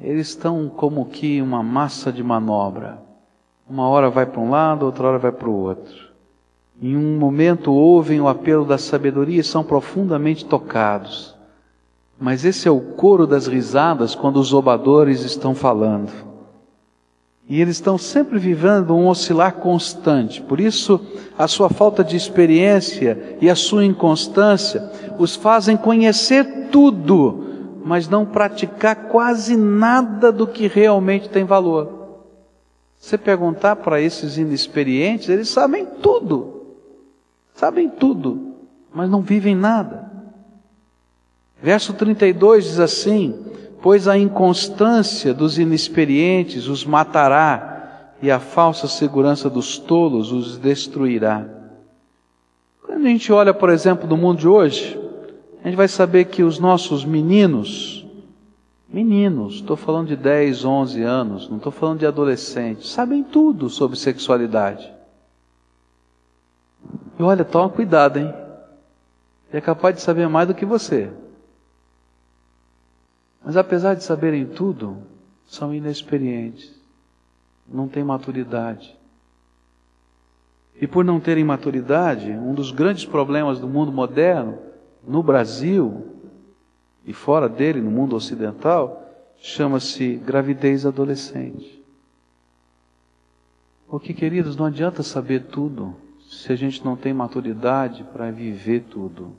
Eles 0.01 0.29
estão 0.29 0.67
como 0.69 1.05
que 1.05 1.39
uma 1.39 1.61
massa 1.61 2.11
de 2.11 2.23
manobra. 2.23 2.99
Uma 3.69 3.87
hora 3.87 4.09
vai 4.09 4.25
para 4.25 4.41
um 4.41 4.49
lado, 4.49 4.87
outra 4.87 5.07
hora 5.07 5.19
vai 5.19 5.31
para 5.31 5.47
o 5.47 5.53
outro. 5.55 6.09
Em 6.81 6.97
um 6.97 7.19
momento 7.19 7.71
ouvem 7.71 8.19
o 8.19 8.27
apelo 8.27 8.65
da 8.65 8.79
sabedoria 8.79 9.39
e 9.39 9.43
são 9.43 9.63
profundamente 9.63 10.45
tocados. 10.45 11.34
Mas 12.19 12.45
esse 12.45 12.67
é 12.67 12.71
o 12.71 12.79
coro 12.79 13.27
das 13.27 13.47
risadas 13.47 14.15
quando 14.15 14.37
os 14.37 14.47
zombadores 14.47 15.21
estão 15.21 15.53
falando. 15.53 16.11
E 17.47 17.61
eles 17.61 17.75
estão 17.75 17.97
sempre 17.97 18.39
vivendo 18.39 18.95
um 18.95 19.07
oscilar 19.07 19.55
constante. 19.55 20.41
Por 20.41 20.59
isso, 20.59 20.99
a 21.37 21.47
sua 21.47 21.69
falta 21.69 22.03
de 22.03 22.15
experiência 22.15 23.37
e 23.39 23.49
a 23.49 23.55
sua 23.55 23.85
inconstância 23.85 24.89
os 25.19 25.35
fazem 25.35 25.77
conhecer 25.77 26.69
tudo, 26.71 27.79
mas 27.83 28.09
não 28.09 28.25
praticar 28.25 29.09
quase 29.09 29.55
nada 29.55 30.31
do 30.31 30.47
que 30.47 30.67
realmente 30.67 31.29
tem 31.29 31.43
valor. 31.43 32.05
Você 32.97 33.15
perguntar 33.15 33.75
para 33.75 34.01
esses 34.01 34.37
inexperientes, 34.37 35.29
eles 35.29 35.49
sabem 35.49 35.85
tudo. 35.85 36.63
Sabem 37.53 37.87
tudo, 37.87 38.55
mas 38.91 39.07
não 39.07 39.21
vivem 39.21 39.55
nada. 39.55 40.11
Verso 41.65 41.93
32 41.93 42.63
diz 42.65 42.79
assim: 42.79 43.43
Pois 43.81 44.07
a 44.07 44.15
inconstância 44.15 45.33
dos 45.33 45.57
inexperientes 45.57 46.67
os 46.67 46.85
matará, 46.85 48.11
e 48.21 48.29
a 48.29 48.39
falsa 48.39 48.87
segurança 48.87 49.49
dos 49.49 49.79
tolos 49.79 50.31
os 50.31 50.59
destruirá. 50.59 51.43
Quando 52.83 53.03
a 53.03 53.09
gente 53.09 53.33
olha, 53.33 53.51
por 53.51 53.71
exemplo, 53.71 54.07
no 54.07 54.15
mundo 54.15 54.41
de 54.41 54.47
hoje, 54.47 54.95
a 55.63 55.67
gente 55.67 55.75
vai 55.75 55.87
saber 55.87 56.25
que 56.25 56.43
os 56.43 56.59
nossos 56.59 57.03
meninos, 57.03 58.05
meninos, 58.87 59.55
estou 59.55 59.75
falando 59.75 60.09
de 60.09 60.15
10, 60.15 60.65
11 60.65 61.01
anos, 61.01 61.49
não 61.49 61.57
estou 61.57 61.71
falando 61.71 61.97
de 61.97 62.05
adolescentes, 62.05 62.91
sabem 62.91 63.23
tudo 63.23 63.71
sobre 63.71 63.97
sexualidade. 63.97 64.93
E 67.17 67.23
olha, 67.23 67.43
toma 67.43 67.69
cuidado, 67.69 68.19
hein? 68.19 68.31
É 69.51 69.59
capaz 69.59 69.95
de 69.95 70.01
saber 70.03 70.29
mais 70.29 70.47
do 70.47 70.53
que 70.53 70.63
você. 70.63 71.09
Mas 73.45 73.55
apesar 73.55 73.93
de 73.93 74.03
saberem 74.03 74.43
tudo, 74.47 74.97
são 75.45 75.71
inexperientes, 75.71 76.73
não 77.67 77.87
têm 77.87 78.03
maturidade. 78.03 78.97
E 80.81 80.87
por 80.87 81.05
não 81.05 81.19
terem 81.19 81.43
maturidade, 81.43 82.31
um 82.31 82.55
dos 82.55 82.71
grandes 82.71 83.05
problemas 83.05 83.59
do 83.59 83.67
mundo 83.67 83.91
moderno, 83.91 84.57
no 85.07 85.21
Brasil 85.21 86.07
e 87.05 87.13
fora 87.13 87.47
dele, 87.47 87.79
no 87.79 87.91
mundo 87.91 88.15
ocidental, 88.15 89.03
chama-se 89.37 90.15
gravidez 90.15 90.83
adolescente. 90.83 91.83
Porque, 93.87 94.11
queridos, 94.11 94.55
não 94.55 94.65
adianta 94.65 95.03
saber 95.03 95.43
tudo 95.43 95.95
se 96.27 96.51
a 96.51 96.55
gente 96.55 96.83
não 96.83 96.95
tem 96.95 97.13
maturidade 97.13 98.03
para 98.05 98.31
viver 98.31 98.85
tudo. 98.89 99.33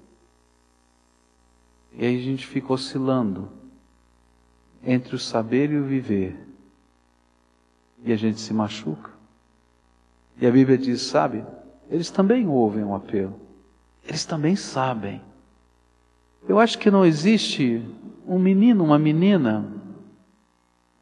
E 1.93 2.07
aí 2.07 2.17
a 2.17 2.23
gente 2.23 2.47
fica 2.47 2.73
oscilando 2.73 3.66
entre 4.87 5.17
o 5.17 5.19
saber 5.19 5.73
e 5.73 5.77
o 5.77 5.85
viver. 5.85 6.37
E 8.05 8.13
a 8.13 8.17
gente 8.17 8.41
se 8.41 8.55
machuca. 8.55 9.11
E 10.41 10.47
a 10.47 10.51
Bíblia 10.51 10.79
diz: 10.79 11.03
sabe, 11.03 11.45
eles 11.91 12.11
também 12.11 12.47
ouvem 12.47 12.85
o 12.85 12.89
um 12.89 12.95
apelo, 12.95 13.35
eles 14.07 14.25
também 14.25 14.55
sabem. 14.55 15.21
Eu 16.49 16.61
acho 16.61 16.79
que 16.79 16.91
não 16.91 17.05
existe 17.05 17.83
um 18.27 18.39
menino, 18.39 18.85
uma 18.85 18.99
menina, 18.99 19.67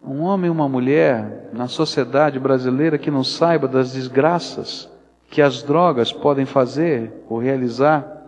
um 0.02 0.22
homem, 0.22 0.50
uma 0.50 0.68
mulher 0.68 1.50
na 1.52 1.68
sociedade 1.68 2.38
brasileira 2.38 2.96
que 2.96 3.10
não 3.10 3.22
saiba 3.22 3.68
das 3.68 3.92
desgraças 3.92 4.88
que 5.30 5.42
as 5.42 5.62
drogas 5.62 6.12
podem 6.12 6.46
fazer 6.46 7.12
ou 7.28 7.38
realizar. 7.38 8.22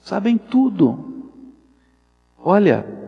Sabem 0.00 0.36
tudo. 0.36 1.32
Olha, 2.38 3.01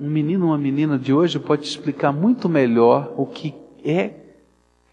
um 0.00 0.08
menino, 0.08 0.46
uma 0.46 0.58
menina 0.58 0.98
de 0.98 1.12
hoje 1.12 1.38
pode 1.38 1.66
explicar 1.66 2.12
muito 2.12 2.48
melhor 2.48 3.12
o 3.16 3.26
que 3.26 3.54
é 3.84 4.12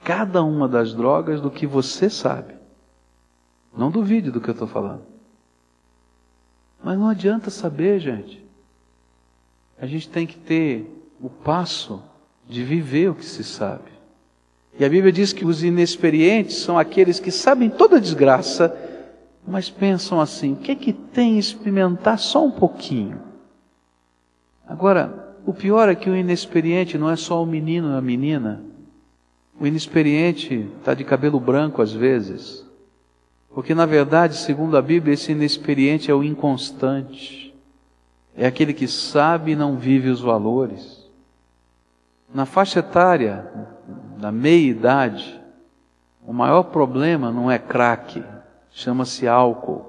cada 0.03 0.43
uma 0.43 0.67
das 0.67 0.93
drogas 0.93 1.39
do 1.41 1.51
que 1.51 1.67
você 1.67 2.09
sabe. 2.09 2.55
Não 3.75 3.91
duvide 3.91 4.31
do 4.31 4.41
que 4.41 4.49
eu 4.49 4.53
estou 4.53 4.67
falando. 4.67 5.03
Mas 6.83 6.97
não 6.97 7.07
adianta 7.07 7.49
saber, 7.49 7.99
gente. 7.99 8.43
A 9.79 9.85
gente 9.85 10.09
tem 10.09 10.25
que 10.25 10.37
ter 10.37 10.89
o 11.21 11.29
passo 11.29 12.01
de 12.47 12.63
viver 12.63 13.09
o 13.09 13.15
que 13.15 13.25
se 13.25 13.43
sabe. 13.43 13.91
E 14.77 14.85
a 14.85 14.89
Bíblia 14.89 15.11
diz 15.11 15.33
que 15.33 15.45
os 15.45 15.63
inexperientes 15.63 16.57
são 16.57 16.77
aqueles 16.77 17.19
que 17.19 17.31
sabem 17.31 17.69
toda 17.69 17.97
a 17.97 17.99
desgraça, 17.99 18.75
mas 19.47 19.69
pensam 19.69 20.19
assim: 20.19 20.53
o 20.53 20.57
que 20.57 20.71
é 20.71 20.75
que 20.75 20.93
tem 20.93 21.37
experimentar 21.37 22.19
só 22.19 22.45
um 22.45 22.51
pouquinho? 22.51 23.34
Agora, 24.67 25.35
o 25.45 25.53
pior 25.53 25.89
é 25.89 25.95
que 25.95 26.09
o 26.09 26.15
inexperiente 26.15 26.97
não 26.97 27.09
é 27.09 27.15
só 27.15 27.41
o 27.41 27.45
menino 27.45 27.93
e 27.93 27.97
a 27.97 28.01
menina. 28.01 28.63
O 29.59 29.65
inexperiente 29.65 30.69
está 30.79 30.93
de 30.93 31.03
cabelo 31.03 31.39
branco 31.39 31.81
às 31.81 31.93
vezes. 31.93 32.65
Porque, 33.53 33.73
na 33.73 33.85
verdade, 33.85 34.35
segundo 34.35 34.75
a 34.75 34.81
Bíblia, 34.81 35.13
esse 35.13 35.31
inexperiente 35.31 36.09
é 36.09 36.13
o 36.13 36.23
inconstante. 36.23 37.55
É 38.35 38.45
aquele 38.45 38.73
que 38.73 38.87
sabe 38.87 39.51
e 39.51 39.55
não 39.55 39.77
vive 39.77 40.09
os 40.09 40.19
valores. 40.19 41.09
Na 42.33 42.45
faixa 42.45 42.79
etária, 42.79 43.49
da 44.17 44.31
meia-idade, 44.31 45.39
o 46.25 46.33
maior 46.33 46.63
problema 46.63 47.31
não 47.31 47.49
é 47.49 47.57
crack, 47.57 48.21
chama-se 48.71 49.25
álcool. 49.25 49.85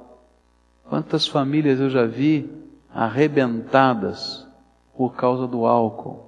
Quantas 0.85 1.27
famílias 1.27 1.81
eu 1.81 1.91
já 1.91 2.07
vi 2.07 2.49
arrebentadas 2.95 4.46
por 4.97 5.15
causa 5.15 5.47
do 5.47 5.67
álcool? 5.67 6.25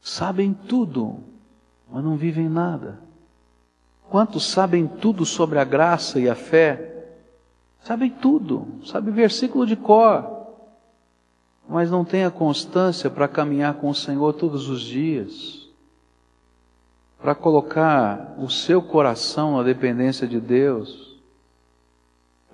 Sabem 0.00 0.54
tudo, 0.54 1.18
mas 1.90 2.02
não 2.02 2.16
vivem 2.16 2.48
nada. 2.48 2.98
Quantos 4.08 4.46
sabem 4.46 4.86
tudo 4.86 5.26
sobre 5.26 5.58
a 5.58 5.64
graça 5.64 6.18
e 6.18 6.28
a 6.28 6.34
fé? 6.34 6.88
Sabem 7.84 8.10
tudo, 8.10 8.66
sabe 8.84 9.10
versículo 9.10 9.66
de 9.66 9.76
cor, 9.76 10.38
mas 11.68 11.90
não 11.90 12.04
tem 12.04 12.24
a 12.24 12.30
constância 12.30 13.10
para 13.10 13.28
caminhar 13.28 13.74
com 13.74 13.90
o 13.90 13.94
Senhor 13.94 14.32
todos 14.32 14.68
os 14.68 14.80
dias, 14.80 15.68
para 17.20 17.34
colocar 17.34 18.34
o 18.38 18.48
seu 18.48 18.80
coração 18.80 19.56
na 19.56 19.62
dependência 19.62 20.26
de 20.26 20.40
Deus, 20.40 21.16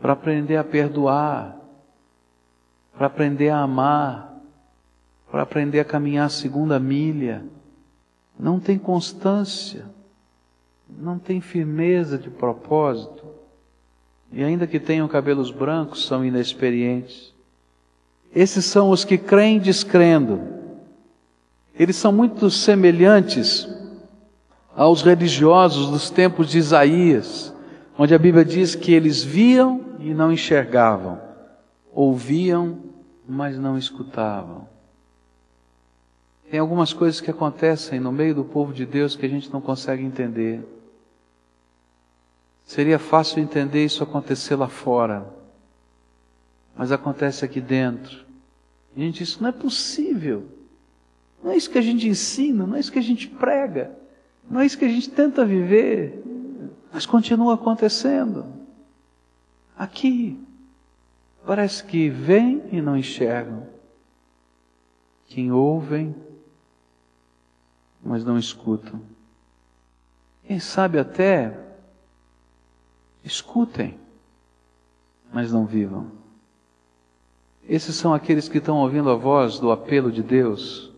para 0.00 0.12
aprender 0.12 0.56
a 0.56 0.64
perdoar, 0.64 1.56
para 2.96 3.06
aprender 3.06 3.50
a 3.50 3.60
amar, 3.60 4.33
para 5.34 5.42
aprender 5.42 5.80
a 5.80 5.84
caminhar 5.84 6.26
a 6.26 6.28
segunda 6.28 6.78
milha 6.78 7.44
não 8.38 8.60
tem 8.60 8.78
constância, 8.78 9.84
não 10.88 11.18
tem 11.18 11.40
firmeza 11.40 12.16
de 12.16 12.30
propósito, 12.30 13.24
e 14.30 14.44
ainda 14.44 14.64
que 14.64 14.78
tenham 14.78 15.08
cabelos 15.08 15.50
brancos, 15.50 16.06
são 16.06 16.24
inexperientes. 16.24 17.34
Esses 18.32 18.64
são 18.64 18.90
os 18.90 19.04
que 19.04 19.18
creem 19.18 19.58
descrendo. 19.58 20.40
Eles 21.76 21.96
são 21.96 22.12
muito 22.12 22.48
semelhantes 22.48 23.68
aos 24.76 25.02
religiosos 25.02 25.90
dos 25.90 26.10
tempos 26.10 26.48
de 26.48 26.58
Isaías, 26.58 27.52
onde 27.98 28.14
a 28.14 28.18
Bíblia 28.20 28.44
diz 28.44 28.76
que 28.76 28.92
eles 28.92 29.24
viam 29.24 29.80
e 29.98 30.14
não 30.14 30.30
enxergavam, 30.30 31.20
ouviam, 31.92 32.78
mas 33.26 33.58
não 33.58 33.76
escutavam. 33.76 34.72
Tem 36.50 36.60
algumas 36.60 36.92
coisas 36.92 37.20
que 37.20 37.30
acontecem 37.30 37.98
no 37.98 38.12
meio 38.12 38.34
do 38.34 38.44
povo 38.44 38.72
de 38.72 38.86
Deus 38.86 39.16
que 39.16 39.26
a 39.26 39.28
gente 39.28 39.52
não 39.52 39.60
consegue 39.60 40.04
entender. 40.04 40.62
Seria 42.64 42.98
fácil 42.98 43.40
entender 43.40 43.84
isso 43.84 44.02
acontecer 44.02 44.56
lá 44.56 44.68
fora, 44.68 45.26
mas 46.76 46.92
acontece 46.92 47.44
aqui 47.44 47.60
dentro. 47.60 48.24
A 48.96 49.00
gente 49.00 49.22
isso 49.22 49.42
não 49.42 49.48
é 49.48 49.52
possível. 49.52 50.46
Não 51.42 51.50
é 51.50 51.56
isso 51.56 51.70
que 51.70 51.78
a 51.78 51.82
gente 51.82 52.08
ensina, 52.08 52.66
não 52.66 52.74
é 52.74 52.80
isso 52.80 52.90
que 52.90 52.98
a 52.98 53.02
gente 53.02 53.28
prega, 53.28 53.94
não 54.48 54.60
é 54.60 54.66
isso 54.66 54.78
que 54.78 54.84
a 54.86 54.88
gente 54.88 55.10
tenta 55.10 55.44
viver, 55.44 56.22
mas 56.90 57.04
continua 57.04 57.54
acontecendo. 57.54 58.46
Aqui, 59.76 60.38
parece 61.44 61.84
que 61.84 62.08
vêm 62.08 62.62
e 62.72 62.80
não 62.80 62.96
enxergam, 62.96 63.66
quem 65.26 65.52
ouvem 65.52 66.14
mas 68.04 68.24
não 68.24 68.38
escutam. 68.38 69.00
Quem 70.46 70.60
sabe 70.60 70.98
até 70.98 71.58
escutem, 73.24 73.98
mas 75.32 75.50
não 75.50 75.64
vivam. 75.64 76.12
Esses 77.66 77.96
são 77.96 78.12
aqueles 78.12 78.46
que 78.48 78.58
estão 78.58 78.76
ouvindo 78.76 79.08
a 79.08 79.14
voz 79.14 79.58
do 79.58 79.72
apelo 79.72 80.12
de 80.12 80.22
Deus, 80.22 80.92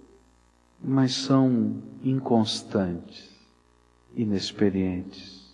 mas 0.83 1.15
são 1.15 1.77
inconstantes, 2.03 3.31
inexperientes. 4.17 5.47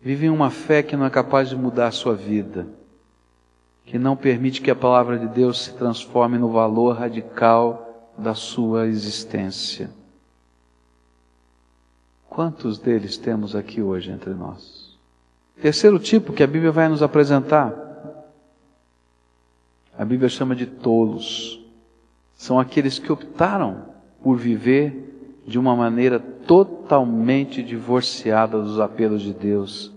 Vivem 0.00 0.28
uma 0.28 0.50
fé 0.50 0.82
que 0.82 0.94
não 0.94 1.06
é 1.06 1.10
capaz 1.10 1.48
de 1.48 1.56
mudar 1.56 1.86
a 1.86 1.92
sua 1.92 2.14
vida, 2.14 2.68
que 3.86 3.98
não 3.98 4.14
permite 4.14 4.60
que 4.60 4.70
a 4.70 4.76
palavra 4.76 5.18
de 5.18 5.26
Deus 5.26 5.64
se 5.64 5.72
transforme 5.72 6.36
no 6.36 6.50
valor 6.50 6.96
radical 6.96 8.12
da 8.18 8.34
sua 8.34 8.86
existência. 8.86 9.90
Quantos 12.36 12.78
deles 12.78 13.16
temos 13.16 13.56
aqui 13.56 13.80
hoje 13.80 14.10
entre 14.10 14.34
nós? 14.34 14.94
Terceiro 15.58 15.98
tipo 15.98 16.34
que 16.34 16.42
a 16.42 16.46
Bíblia 16.46 16.70
vai 16.70 16.86
nos 16.86 17.02
apresentar. 17.02 17.74
A 19.96 20.04
Bíblia 20.04 20.28
chama 20.28 20.54
de 20.54 20.66
tolos. 20.66 21.64
São 22.34 22.60
aqueles 22.60 22.98
que 22.98 23.10
optaram 23.10 23.86
por 24.22 24.36
viver 24.36 25.40
de 25.46 25.58
uma 25.58 25.74
maneira 25.74 26.20
totalmente 26.20 27.62
divorciada 27.62 28.60
dos 28.60 28.78
apelos 28.80 29.22
de 29.22 29.32
Deus, 29.32 29.90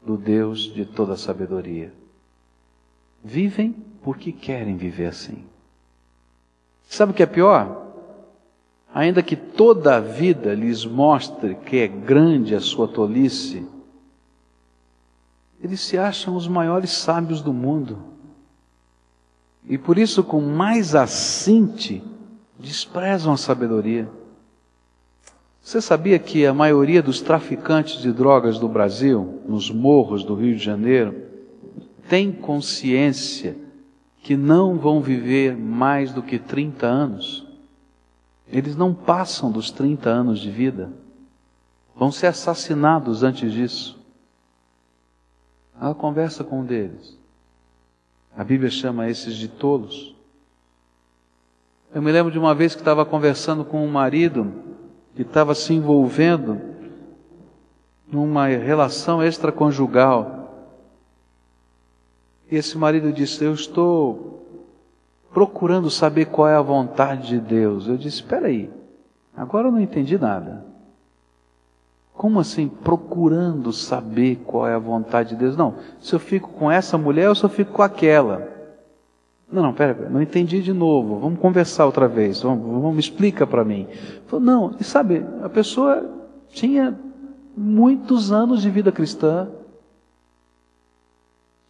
do 0.00 0.16
Deus 0.16 0.60
de 0.60 0.86
toda 0.86 1.14
sabedoria. 1.14 1.92
Vivem 3.22 3.76
porque 4.02 4.32
querem 4.32 4.78
viver 4.78 5.08
assim. 5.08 5.44
Sabe 6.88 7.12
o 7.12 7.14
que 7.14 7.22
é 7.22 7.26
pior? 7.26 7.89
Ainda 8.94 9.22
que 9.22 9.36
toda 9.36 9.96
a 9.96 10.00
vida 10.00 10.54
lhes 10.54 10.84
mostre 10.84 11.54
que 11.54 11.78
é 11.78 11.88
grande 11.88 12.54
a 12.54 12.60
sua 12.60 12.88
tolice, 12.88 13.66
eles 15.62 15.80
se 15.80 15.98
acham 15.98 16.34
os 16.34 16.48
maiores 16.48 16.90
sábios 16.90 17.42
do 17.42 17.52
mundo. 17.52 17.98
E 19.68 19.76
por 19.76 19.98
isso, 19.98 20.24
com 20.24 20.40
mais 20.40 20.94
assinte, 20.94 22.02
desprezam 22.58 23.34
a 23.34 23.36
sabedoria. 23.36 24.08
Você 25.62 25.80
sabia 25.80 26.18
que 26.18 26.46
a 26.46 26.54
maioria 26.54 27.02
dos 27.02 27.20
traficantes 27.20 28.00
de 28.00 28.10
drogas 28.10 28.58
do 28.58 28.68
Brasil, 28.68 29.40
nos 29.46 29.70
morros 29.70 30.24
do 30.24 30.34
Rio 30.34 30.56
de 30.56 30.64
Janeiro, 30.64 31.14
tem 32.08 32.32
consciência 32.32 33.56
que 34.22 34.36
não 34.36 34.76
vão 34.76 35.00
viver 35.00 35.56
mais 35.56 36.12
do 36.12 36.22
que 36.22 36.38
30 36.38 36.86
anos? 36.86 37.49
Eles 38.52 38.76
não 38.76 38.92
passam 38.92 39.50
dos 39.50 39.70
30 39.70 40.08
anos 40.08 40.40
de 40.40 40.50
vida. 40.50 40.90
Vão 41.94 42.10
ser 42.10 42.26
assassinados 42.26 43.22
antes 43.22 43.52
disso. 43.52 43.98
Ela 45.80 45.94
conversa 45.94 46.42
com 46.42 46.60
um 46.60 46.64
deles. 46.64 47.18
A 48.36 48.42
Bíblia 48.42 48.70
chama 48.70 49.08
esses 49.08 49.34
de 49.34 49.48
tolos. 49.48 50.14
Eu 51.94 52.02
me 52.02 52.12
lembro 52.12 52.30
de 52.30 52.38
uma 52.38 52.54
vez 52.54 52.74
que 52.74 52.80
estava 52.80 53.04
conversando 53.04 53.64
com 53.64 53.84
um 53.84 53.90
marido 53.90 54.52
que 55.14 55.22
estava 55.22 55.54
se 55.54 55.74
envolvendo 55.74 56.60
numa 58.06 58.46
relação 58.46 59.22
extraconjugal. 59.22 60.68
E 62.50 62.56
esse 62.56 62.76
marido 62.78 63.12
disse: 63.12 63.44
Eu 63.44 63.54
estou 63.54 64.39
procurando 65.32 65.90
saber 65.90 66.26
qual 66.26 66.48
é 66.48 66.54
a 66.54 66.62
vontade 66.62 67.28
de 67.28 67.38
Deus. 67.38 67.86
Eu 67.86 67.96
disse: 67.96 68.16
Espera 68.16 68.48
aí, 68.48 68.70
agora 69.36 69.68
eu 69.68 69.72
não 69.72 69.80
entendi 69.80 70.18
nada. 70.18 70.64
Como 72.14 72.38
assim 72.38 72.68
procurando 72.68 73.72
saber 73.72 74.42
qual 74.44 74.66
é 74.66 74.74
a 74.74 74.78
vontade 74.78 75.30
de 75.30 75.36
Deus? 75.36 75.56
Não, 75.56 75.76
se 76.00 76.14
eu 76.14 76.18
fico 76.18 76.50
com 76.50 76.70
essa 76.70 76.98
mulher 76.98 77.28
ou 77.28 77.34
se 77.34 77.44
eu 77.44 77.48
fico 77.48 77.72
com 77.72 77.82
aquela. 77.82 78.48
Não, 79.50 79.62
não, 79.62 79.72
pera, 79.72 80.08
não 80.08 80.22
entendi 80.22 80.62
de 80.62 80.72
novo. 80.72 81.18
Vamos 81.18 81.40
conversar 81.40 81.86
outra 81.86 82.06
vez. 82.06 82.42
Vamos, 82.42 82.82
vamos 82.82 82.98
explica 82.98 83.46
para 83.46 83.64
mim. 83.64 83.88
Falei, 84.26 84.44
não, 84.44 84.74
e 84.78 84.84
sabe, 84.84 85.24
a 85.42 85.48
pessoa 85.48 86.08
tinha 86.50 86.96
muitos 87.56 88.30
anos 88.30 88.62
de 88.62 88.70
vida 88.70 88.92
cristã, 88.92 89.48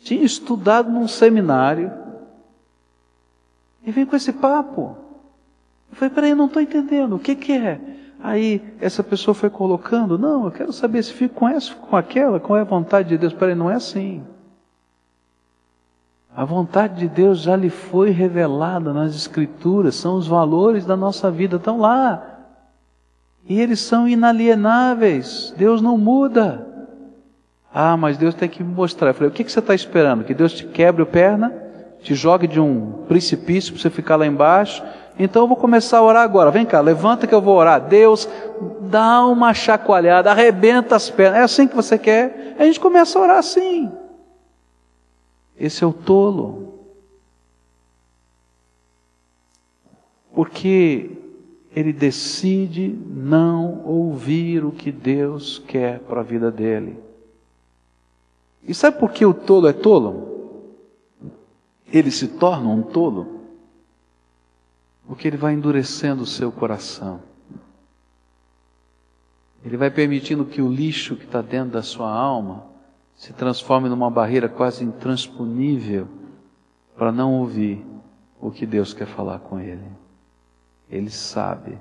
tinha 0.00 0.22
estudado 0.22 0.90
num 0.90 1.08
seminário 1.08 1.90
e 3.84 3.90
vem 3.90 4.06
com 4.06 4.16
esse 4.16 4.32
papo. 4.32 4.96
Eu 5.90 5.96
falei, 5.96 6.14
peraí, 6.14 6.30
eu 6.30 6.36
não 6.36 6.46
estou 6.46 6.62
entendendo. 6.62 7.16
O 7.16 7.18
que, 7.18 7.34
que 7.34 7.52
é? 7.52 7.80
Aí 8.22 8.62
essa 8.80 9.02
pessoa 9.02 9.34
foi 9.34 9.48
colocando, 9.48 10.18
não, 10.18 10.44
eu 10.44 10.50
quero 10.50 10.72
saber 10.72 11.02
se 11.02 11.12
fico 11.12 11.34
com 11.34 11.48
essa, 11.48 11.74
com 11.74 11.96
aquela, 11.96 12.38
qual 12.38 12.58
é 12.58 12.60
a 12.60 12.64
vontade 12.64 13.08
de 13.08 13.18
Deus. 13.18 13.32
Peraí, 13.32 13.54
não 13.54 13.70
é 13.70 13.74
assim. 13.74 14.22
A 16.34 16.44
vontade 16.44 17.00
de 17.00 17.08
Deus 17.08 17.40
já 17.40 17.56
lhe 17.56 17.70
foi 17.70 18.10
revelada 18.10 18.92
nas 18.92 19.14
Escrituras, 19.14 19.96
são 19.96 20.16
os 20.16 20.28
valores 20.28 20.86
da 20.86 20.96
nossa 20.96 21.30
vida, 21.30 21.56
estão 21.56 21.78
lá. 21.78 22.22
E 23.48 23.58
eles 23.58 23.80
são 23.80 24.06
inalienáveis, 24.06 25.52
Deus 25.56 25.82
não 25.82 25.98
muda. 25.98 26.66
Ah, 27.72 27.96
mas 27.96 28.16
Deus 28.16 28.34
tem 28.34 28.48
que 28.48 28.62
me 28.62 28.72
mostrar. 28.72 29.10
Eu 29.10 29.14
falei, 29.14 29.28
o 29.28 29.32
que, 29.32 29.44
que 29.44 29.50
você 29.50 29.58
está 29.58 29.74
esperando? 29.74 30.24
Que 30.24 30.34
Deus 30.34 30.52
te 30.52 30.66
quebre 30.66 31.02
a 31.02 31.06
perna, 31.06 31.52
te 32.02 32.14
jogue 32.14 32.46
de 32.46 32.60
um 32.60 33.04
precipício 33.06 33.72
para 33.72 33.82
você 33.82 33.90
ficar 33.90 34.16
lá 34.16 34.26
embaixo 34.26 34.82
então 35.22 35.42
eu 35.42 35.48
vou 35.48 35.56
começar 35.56 35.98
a 35.98 36.02
orar 36.02 36.22
agora. 36.22 36.50
Vem 36.50 36.64
cá, 36.64 36.80
levanta 36.80 37.26
que 37.26 37.34
eu 37.34 37.42
vou 37.42 37.54
orar. 37.54 37.78
Deus, 37.86 38.26
dá 38.80 39.22
uma 39.26 39.52
chacoalhada, 39.52 40.30
arrebenta 40.30 40.96
as 40.96 41.10
pernas. 41.10 41.40
É 41.40 41.42
assim 41.42 41.68
que 41.68 41.76
você 41.76 41.98
quer? 41.98 42.56
A 42.58 42.64
gente 42.64 42.80
começa 42.80 43.18
a 43.18 43.22
orar 43.22 43.36
assim. 43.36 43.92
Esse 45.58 45.84
é 45.84 45.86
o 45.86 45.92
tolo. 45.92 46.72
Porque 50.32 51.10
ele 51.76 51.92
decide 51.92 52.98
não 53.06 53.82
ouvir 53.84 54.64
o 54.64 54.72
que 54.72 54.90
Deus 54.90 55.62
quer 55.66 55.98
para 55.98 56.20
a 56.20 56.24
vida 56.24 56.50
dele. 56.50 56.98
E 58.66 58.72
sabe 58.72 58.98
por 58.98 59.12
que 59.12 59.26
o 59.26 59.34
tolo 59.34 59.68
é 59.68 59.74
tolo? 59.74 60.39
Ele 61.92 62.10
se 62.10 62.28
torna 62.28 62.68
um 62.68 62.82
tolo 62.82 63.40
porque 65.06 65.26
ele 65.26 65.36
vai 65.36 65.54
endurecendo 65.54 66.22
o 66.22 66.26
seu 66.26 66.52
coração. 66.52 67.20
Ele 69.64 69.76
vai 69.76 69.90
permitindo 69.90 70.44
que 70.44 70.62
o 70.62 70.72
lixo 70.72 71.16
que 71.16 71.24
está 71.24 71.42
dentro 71.42 71.72
da 71.72 71.82
sua 71.82 72.08
alma 72.08 72.64
se 73.16 73.32
transforme 73.32 73.88
numa 73.88 74.08
barreira 74.08 74.48
quase 74.48 74.84
intransponível 74.84 76.06
para 76.96 77.10
não 77.10 77.34
ouvir 77.34 77.84
o 78.40 78.50
que 78.50 78.64
Deus 78.64 78.94
quer 78.94 79.06
falar 79.06 79.40
com 79.40 79.58
ele. 79.58 79.84
Ele 80.88 81.10
sabe. 81.10 81.76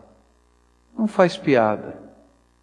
Não 0.97 1.07
faz 1.07 1.37
piada. 1.37 2.01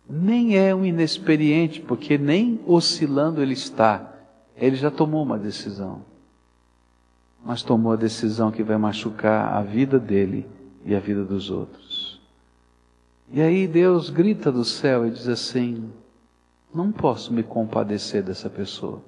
Nem 0.08 0.58
é 0.58 0.74
um 0.74 0.84
inexperiente, 0.84 1.80
porque 1.80 2.18
nem 2.18 2.60
oscilando 2.66 3.40
ele 3.40 3.54
está. 3.54 4.14
Ele 4.56 4.76
já 4.76 4.90
tomou 4.90 5.22
uma 5.22 5.38
decisão. 5.38 6.02
Mas 7.46 7.62
tomou 7.62 7.92
a 7.92 7.96
decisão 7.96 8.50
que 8.50 8.64
vai 8.64 8.76
machucar 8.76 9.54
a 9.54 9.62
vida 9.62 10.00
dele 10.00 10.44
e 10.84 10.96
a 10.96 10.98
vida 10.98 11.24
dos 11.24 11.48
outros. 11.48 12.20
E 13.30 13.40
aí 13.40 13.68
Deus 13.68 14.10
grita 14.10 14.50
do 14.50 14.64
céu 14.64 15.06
e 15.06 15.12
diz 15.12 15.28
assim: 15.28 15.88
Não 16.74 16.90
posso 16.90 17.32
me 17.32 17.44
compadecer 17.44 18.20
dessa 18.20 18.50
pessoa. 18.50 19.00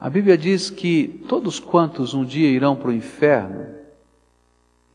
A 0.00 0.08
Bíblia 0.08 0.38
diz 0.38 0.70
que 0.70 1.24
todos 1.28 1.58
quantos 1.58 2.14
um 2.14 2.24
dia 2.24 2.48
irão 2.48 2.76
para 2.76 2.90
o 2.90 2.94
inferno, 2.94 3.74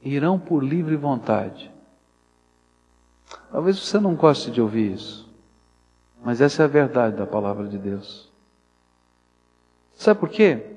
irão 0.01 0.39
por 0.39 0.63
livre 0.63 0.95
vontade. 0.95 1.69
Talvez 3.51 3.77
você 3.77 3.99
não 3.99 4.15
goste 4.15 4.51
de 4.51 4.61
ouvir 4.61 4.93
isso, 4.93 5.29
mas 6.23 6.39
essa 6.39 6.61
é 6.61 6.65
a 6.65 6.69
verdade 6.69 7.17
da 7.17 7.27
palavra 7.27 7.67
de 7.67 7.77
Deus. 7.77 8.31
Sabe 9.93 10.17
por 10.17 10.29
quê? 10.29 10.76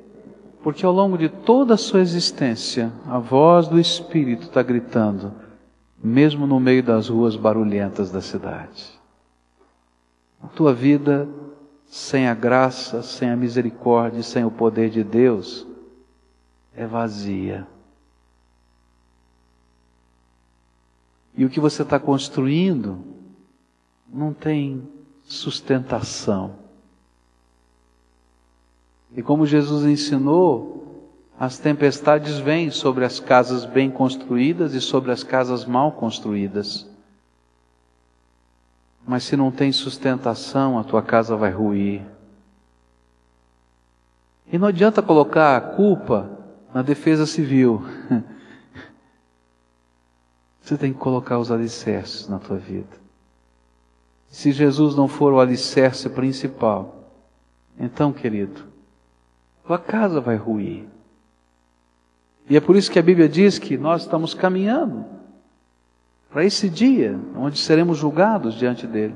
Porque 0.62 0.84
ao 0.84 0.92
longo 0.92 1.16
de 1.16 1.28
toda 1.28 1.74
a 1.74 1.78
sua 1.78 2.00
existência, 2.00 2.92
a 3.06 3.18
voz 3.18 3.66
do 3.66 3.78
Espírito 3.78 4.42
está 4.44 4.62
gritando, 4.62 5.32
mesmo 6.02 6.46
no 6.46 6.60
meio 6.60 6.82
das 6.82 7.08
ruas 7.08 7.34
barulhentas 7.36 8.10
da 8.10 8.20
cidade. 8.20 8.98
A 10.42 10.48
tua 10.48 10.72
vida, 10.72 11.28
sem 11.86 12.28
a 12.28 12.34
graça, 12.34 13.02
sem 13.02 13.30
a 13.30 13.36
misericórdia, 13.36 14.22
sem 14.22 14.44
o 14.44 14.50
poder 14.50 14.90
de 14.90 15.02
Deus, 15.02 15.66
é 16.74 16.86
vazia. 16.86 17.66
E 21.36 21.44
o 21.44 21.50
que 21.50 21.60
você 21.60 21.82
está 21.82 21.98
construindo 21.98 22.98
não 24.12 24.32
tem 24.32 24.86
sustentação. 25.24 26.54
E 29.16 29.22
como 29.22 29.46
Jesus 29.46 29.84
ensinou, 29.84 30.80
as 31.38 31.58
tempestades 31.58 32.38
vêm 32.38 32.70
sobre 32.70 33.04
as 33.04 33.18
casas 33.18 33.64
bem 33.64 33.90
construídas 33.90 34.74
e 34.74 34.80
sobre 34.80 35.10
as 35.10 35.24
casas 35.24 35.64
mal 35.64 35.92
construídas. 35.92 36.86
Mas 39.06 39.24
se 39.24 39.36
não 39.36 39.50
tem 39.50 39.72
sustentação, 39.72 40.78
a 40.78 40.84
tua 40.84 41.02
casa 41.02 41.34
vai 41.34 41.50
ruir. 41.50 42.02
E 44.52 44.58
não 44.58 44.68
adianta 44.68 45.02
colocar 45.02 45.56
a 45.56 45.60
culpa 45.60 46.30
na 46.74 46.82
defesa 46.82 47.26
civil. 47.26 47.82
Você 50.60 50.76
tem 50.76 50.92
que 50.92 50.98
colocar 50.98 51.38
os 51.38 51.50
alicerces 51.50 52.28
na 52.28 52.38
tua 52.38 52.58
vida. 52.58 53.00
Se 54.28 54.52
Jesus 54.52 54.94
não 54.94 55.08
for 55.08 55.32
o 55.32 55.40
alicerce 55.40 56.08
principal, 56.10 57.10
então, 57.78 58.12
querido, 58.12 58.64
tua 59.70 59.78
casa 59.78 60.20
vai 60.20 60.34
ruir. 60.34 60.84
E 62.48 62.56
é 62.56 62.60
por 62.60 62.74
isso 62.74 62.90
que 62.90 62.98
a 62.98 63.02
Bíblia 63.02 63.28
diz 63.28 63.56
que 63.56 63.78
nós 63.78 64.02
estamos 64.02 64.34
caminhando 64.34 65.04
para 66.28 66.44
esse 66.44 66.68
dia 66.68 67.16
onde 67.36 67.56
seremos 67.56 67.96
julgados 67.96 68.56
diante 68.56 68.84
dele. 68.84 69.14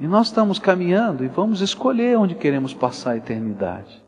E 0.00 0.08
nós 0.08 0.26
estamos 0.26 0.58
caminhando 0.58 1.24
e 1.24 1.28
vamos 1.28 1.60
escolher 1.60 2.18
onde 2.18 2.34
queremos 2.34 2.74
passar 2.74 3.12
a 3.12 3.16
eternidade. 3.16 4.02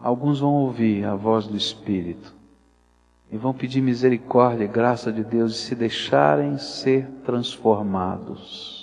Alguns 0.00 0.40
vão 0.40 0.54
ouvir 0.54 1.04
a 1.04 1.14
voz 1.14 1.46
do 1.46 1.56
Espírito 1.56 2.34
e 3.30 3.36
vão 3.36 3.54
pedir 3.54 3.80
misericórdia 3.82 4.64
e 4.64 4.68
graça 4.68 5.12
de 5.12 5.22
Deus 5.22 5.54
e 5.54 5.58
se 5.58 5.76
deixarem 5.76 6.58
ser 6.58 7.06
transformados. 7.24 8.77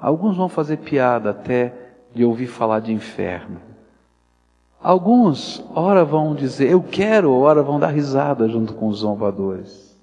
Alguns 0.00 0.36
vão 0.36 0.48
fazer 0.48 0.78
piada 0.78 1.30
até 1.30 1.74
de 2.14 2.24
ouvir 2.24 2.46
falar 2.46 2.80
de 2.80 2.92
inferno. 2.92 3.60
Alguns, 4.80 5.64
ora 5.74 6.04
vão 6.04 6.34
dizer, 6.34 6.70
eu 6.70 6.82
quero, 6.82 7.32
ora 7.32 7.62
vão 7.62 7.80
dar 7.80 7.88
risada 7.88 8.48
junto 8.48 8.74
com 8.74 8.88
os 8.88 8.98
zombadores. 8.98 9.96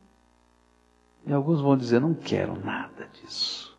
E 1.26 1.32
alguns 1.32 1.62
vão 1.62 1.78
dizer, 1.78 2.02
não 2.02 2.14
quero 2.14 2.60
nada 2.60 3.08
disso. 3.14 3.78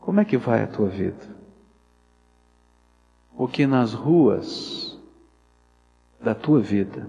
Como 0.00 0.20
é 0.20 0.24
que 0.24 0.36
vai 0.36 0.62
a 0.62 0.66
tua 0.66 0.88
vida? 0.88 1.28
Porque 3.36 3.66
nas 3.66 3.92
ruas 3.92 4.98
da 6.20 6.34
tua 6.34 6.60
vida, 6.60 7.08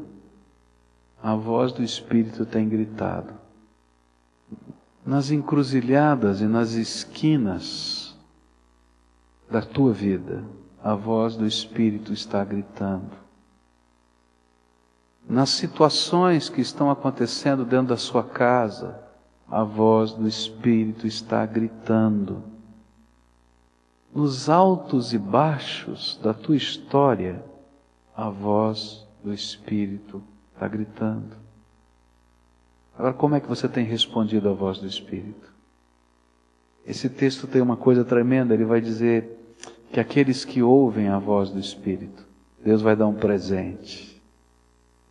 a 1.21 1.35
voz 1.35 1.71
do 1.71 1.83
Espírito 1.83 2.45
tem 2.45 2.67
gritado: 2.67 3.33
nas 5.05 5.31
encruzilhadas 5.31 6.41
e 6.41 6.45
nas 6.45 6.73
esquinas 6.73 8.15
da 9.49 9.61
tua 9.61 9.93
vida, 9.93 10.43
a 10.83 10.95
voz 10.95 11.35
do 11.35 11.45
Espírito 11.45 12.13
está 12.13 12.43
gritando. 12.43 13.11
Nas 15.27 15.49
situações 15.49 16.49
que 16.49 16.61
estão 16.61 16.89
acontecendo 16.89 17.63
dentro 17.63 17.87
da 17.87 17.97
sua 17.97 18.23
casa, 18.23 18.99
a 19.49 19.63
voz 19.63 20.13
do 20.13 20.27
Espírito 20.27 21.05
está 21.07 21.45
gritando. 21.45 22.43
nos 24.13 24.47
altos 24.47 25.11
e 25.11 25.17
baixos 25.17 26.19
da 26.21 26.33
tua 26.35 26.55
história, 26.55 27.43
a 28.15 28.29
voz 28.29 29.07
do 29.23 29.33
Espírito 29.33 30.21
está 30.53 30.67
gritando. 30.67 31.42
Agora, 32.97 33.13
como 33.13 33.35
é 33.35 33.39
que 33.39 33.47
você 33.47 33.67
tem 33.67 33.85
respondido 33.85 34.49
à 34.49 34.53
voz 34.53 34.77
do 34.77 34.87
Espírito? 34.87 35.51
Esse 36.85 37.09
texto 37.09 37.47
tem 37.47 37.61
uma 37.61 37.77
coisa 37.77 38.03
tremenda, 38.03 38.53
ele 38.53 38.65
vai 38.65 38.81
dizer 38.81 39.39
que 39.91 39.99
aqueles 39.99 40.43
que 40.43 40.61
ouvem 40.61 41.07
a 41.07 41.17
voz 41.17 41.49
do 41.49 41.59
Espírito, 41.59 42.25
Deus 42.63 42.81
vai 42.81 42.95
dar 42.95 43.07
um 43.07 43.13
presente. 43.13 44.21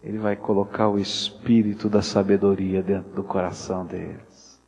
Ele 0.03 0.19
vai 0.19 0.35
colocar 0.35 0.89
o 0.89 0.99
espírito 0.99 1.89
da 1.89 2.03
sabedoria 2.03 2.83
dentro 2.83 3.13
do 3.13 3.23
coração 3.23 3.87
deles. 3.87 4.61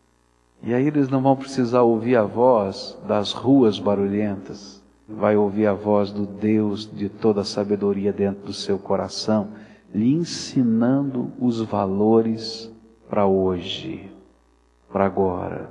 E 0.63 0.73
aí 0.73 0.87
eles 0.87 1.09
não 1.09 1.21
vão 1.21 1.35
precisar 1.35 1.83
ouvir 1.83 2.17
a 2.17 2.23
voz 2.23 2.97
das 3.07 3.33
ruas 3.33 3.79
barulhentas, 3.79 4.81
vai 5.09 5.37
ouvir 5.37 5.67
a 5.67 5.75
voz 5.75 6.13
do 6.13 6.25
Deus 6.25 6.89
de 6.91 7.09
toda 7.09 7.41
a 7.41 7.45
sabedoria 7.45 8.13
dentro 8.13 8.47
do 8.47 8.53
seu 8.53 8.79
coração, 8.79 9.49
lhe 9.93 10.13
ensinando 10.13 11.33
os 11.39 11.61
valores 11.61 12.71
para 13.15 13.27
hoje, 13.27 14.11
para 14.93 15.07
agora, 15.07 15.71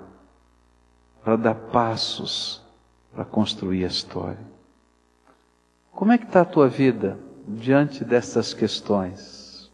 para 1.26 1.36
dar 1.36 1.56
passos 1.56 2.64
para 3.14 3.26
construir 3.26 3.84
a 3.84 3.88
história. 3.88 4.40
Como 5.92 6.14
é 6.14 6.18
que 6.18 6.24
está 6.24 6.40
a 6.40 6.46
tua 6.46 6.70
vida 6.70 7.20
diante 7.46 8.06
dessas 8.06 8.54
questões? 8.54 9.70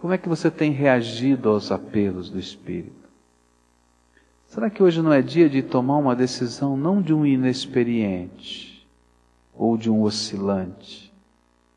Como 0.00 0.14
é 0.14 0.16
que 0.16 0.26
você 0.26 0.50
tem 0.50 0.72
reagido 0.72 1.50
aos 1.50 1.70
apelos 1.70 2.30
do 2.30 2.38
Espírito? 2.38 3.10
Será 4.46 4.70
que 4.70 4.82
hoje 4.82 5.02
não 5.02 5.12
é 5.12 5.20
dia 5.20 5.50
de 5.50 5.62
tomar 5.62 5.98
uma 5.98 6.16
decisão 6.16 6.78
não 6.78 7.02
de 7.02 7.12
um 7.12 7.26
inexperiente 7.26 8.88
ou 9.54 9.76
de 9.76 9.90
um 9.90 10.00
oscilante, 10.00 11.12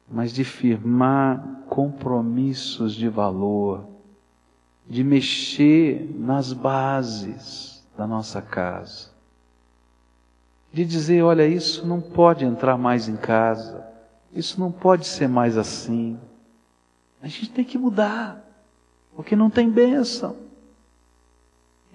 mas 0.09 0.31
de 0.31 0.45
firmar 0.45 1.65
compromissos 1.67 2.95
de 2.95 3.09
valor, 3.09 3.91
de 4.87 5.03
mexer 5.03 6.09
nas 6.17 6.53
bases 6.53 7.83
da 7.97 8.05
nossa 8.05 8.41
casa? 8.41 9.13
de 10.73 10.83
dizer: 10.83 11.21
olha, 11.21 11.47
isso 11.47 11.85
não 11.85 12.01
pode 12.01 12.43
entrar 12.43 12.77
mais 12.77 13.07
em 13.07 13.15
casa, 13.15 13.85
isso 14.33 14.59
não 14.59 14.71
pode 14.71 15.05
ser 15.05 15.29
mais 15.29 15.55
assim. 15.55 16.17
A 17.21 17.27
gente 17.27 17.51
tem 17.51 17.63
que 17.63 17.77
mudar, 17.77 18.43
porque 19.15 19.35
não 19.35 19.49
tem 19.49 19.69
bênção. 19.69 20.35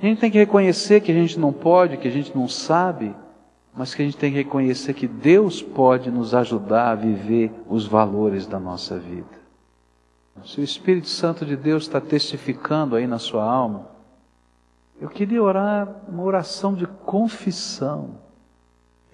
A 0.01 0.07
gente 0.07 0.20
tem 0.20 0.30
que 0.30 0.39
reconhecer 0.39 1.01
que 1.01 1.11
a 1.11 1.14
gente 1.14 1.39
não 1.41 1.53
pode, 1.53 1.97
que 1.97 2.07
a 2.07 2.11
gente 2.11 2.34
não 2.34 2.47
sabe, 2.47 3.14
mas 3.74 3.95
que 3.95 4.01
a 4.01 4.05
gente 4.05 4.16
tem 4.16 4.30
que 4.30 4.39
reconhecer 4.39 4.95
que 4.95 5.09
Deus 5.09 5.61
pode 5.61 6.09
nos 6.09 6.34
ajudar 6.34 6.93
a 6.93 6.95
viver 6.95 7.53
os 7.68 7.84
valores 7.84 8.47
da 8.47 8.61
nossa 8.61 8.97
vida. 8.97 9.38
Se 10.45 10.61
o 10.61 10.64
Espírito 10.64 11.09
Santo 11.09 11.45
de 11.45 11.57
Deus 11.57 11.84
está 11.84 12.01
testificando 12.01 12.97
aí 12.97 13.07
na 13.07 13.18
sua 13.18 13.45
alma, 13.45 13.86
eu 15.01 15.09
queria 15.09 15.43
orar 15.43 15.89
uma 16.09 16.22
oração 16.22 16.74
de 16.74 16.86
confissão 16.86 18.28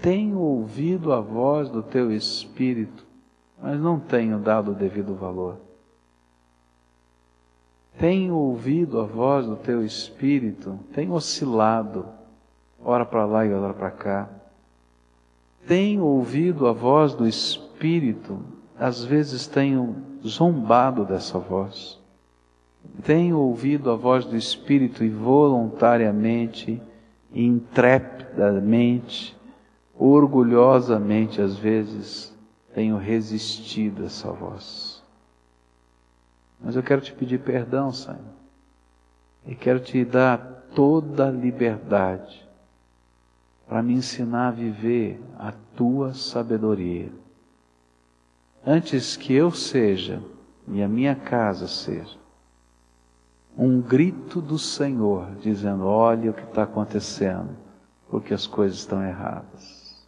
tenho 0.04 0.38
ouvido 0.38 1.12
a 1.12 1.20
voz 1.22 1.70
do 1.70 1.82
teu 1.82 2.12
espírito, 2.12 3.06
mas 3.58 3.80
não 3.80 3.98
tenho 3.98 4.38
dado 4.38 4.72
o 4.72 4.74
devido 4.74 5.14
valor. 5.14 5.56
Tenho 7.98 8.34
ouvido 8.34 9.00
a 9.00 9.04
voz 9.04 9.46
do 9.46 9.56
teu 9.56 9.82
espírito, 9.82 10.78
tenho 10.92 11.12
oscilado, 11.12 12.06
ora 12.84 13.06
para 13.06 13.24
lá 13.24 13.46
e 13.46 13.52
ora 13.54 13.72
para 13.72 13.90
cá. 13.90 14.28
Tenho 15.66 16.04
ouvido 16.04 16.66
a 16.66 16.72
voz 16.72 17.14
do 17.14 17.26
espírito, 17.26 18.38
às 18.78 19.04
vezes 19.04 19.46
tenho 19.46 19.96
zombado 20.26 21.04
dessa 21.04 21.38
voz. 21.38 21.98
Tenho 23.02 23.38
ouvido 23.38 23.90
a 23.90 23.96
voz 23.96 24.24
do 24.24 24.36
espírito 24.36 25.04
e 25.04 25.08
voluntariamente, 25.08 26.80
intrepidamente, 27.32 29.36
orgulhosamente, 29.96 31.40
às 31.40 31.56
vezes, 31.56 32.34
tenho 32.74 32.96
resistido 32.96 34.02
a 34.02 34.06
essa 34.06 34.30
voz. 34.30 35.02
Mas 36.60 36.76
eu 36.76 36.82
quero 36.82 37.00
te 37.00 37.12
pedir 37.12 37.40
perdão, 37.40 37.92
Senhor. 37.92 38.18
E 39.46 39.54
quero 39.54 39.80
te 39.80 40.04
dar 40.04 40.66
toda 40.74 41.28
a 41.28 41.30
liberdade 41.30 42.44
para 43.66 43.82
me 43.82 43.94
ensinar 43.94 44.48
a 44.48 44.52
viver 44.52 45.20
a 45.38 45.52
tua 45.76 46.14
sabedoria. 46.14 47.10
Antes 48.66 49.16
que 49.16 49.32
eu 49.32 49.50
seja 49.50 50.22
e 50.68 50.82
a 50.82 50.88
minha 50.88 51.14
casa 51.14 51.68
seja 51.68 52.24
um 53.56 53.80
grito 53.80 54.40
do 54.40 54.58
Senhor 54.58 55.34
dizendo: 55.36 55.84
Olha 55.84 56.30
o 56.30 56.34
que 56.34 56.42
está 56.42 56.64
acontecendo, 56.64 57.56
porque 58.08 58.34
as 58.34 58.46
coisas 58.46 58.78
estão 58.78 59.02
erradas. 59.02 60.06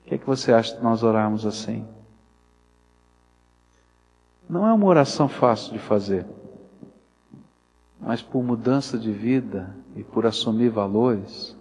O 0.00 0.08
que, 0.08 0.14
é 0.14 0.18
que 0.18 0.26
você 0.26 0.52
acha 0.52 0.76
de 0.76 0.82
nós 0.82 1.02
orarmos 1.02 1.44
assim? 1.46 1.86
Não 4.48 4.66
é 4.66 4.72
uma 4.72 4.86
oração 4.86 5.28
fácil 5.28 5.74
de 5.74 5.78
fazer, 5.78 6.24
mas 8.00 8.22
por 8.22 8.42
mudança 8.42 8.98
de 8.98 9.12
vida 9.12 9.76
e 9.94 10.02
por 10.02 10.24
assumir 10.24 10.70
valores, 10.70 11.54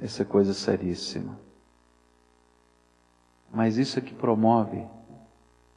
essa 0.00 0.22
é 0.22 0.24
coisa 0.24 0.54
seríssima. 0.54 1.36
Mas 3.52 3.76
isso 3.76 3.98
é 3.98 4.02
que 4.02 4.14
promove 4.14 4.84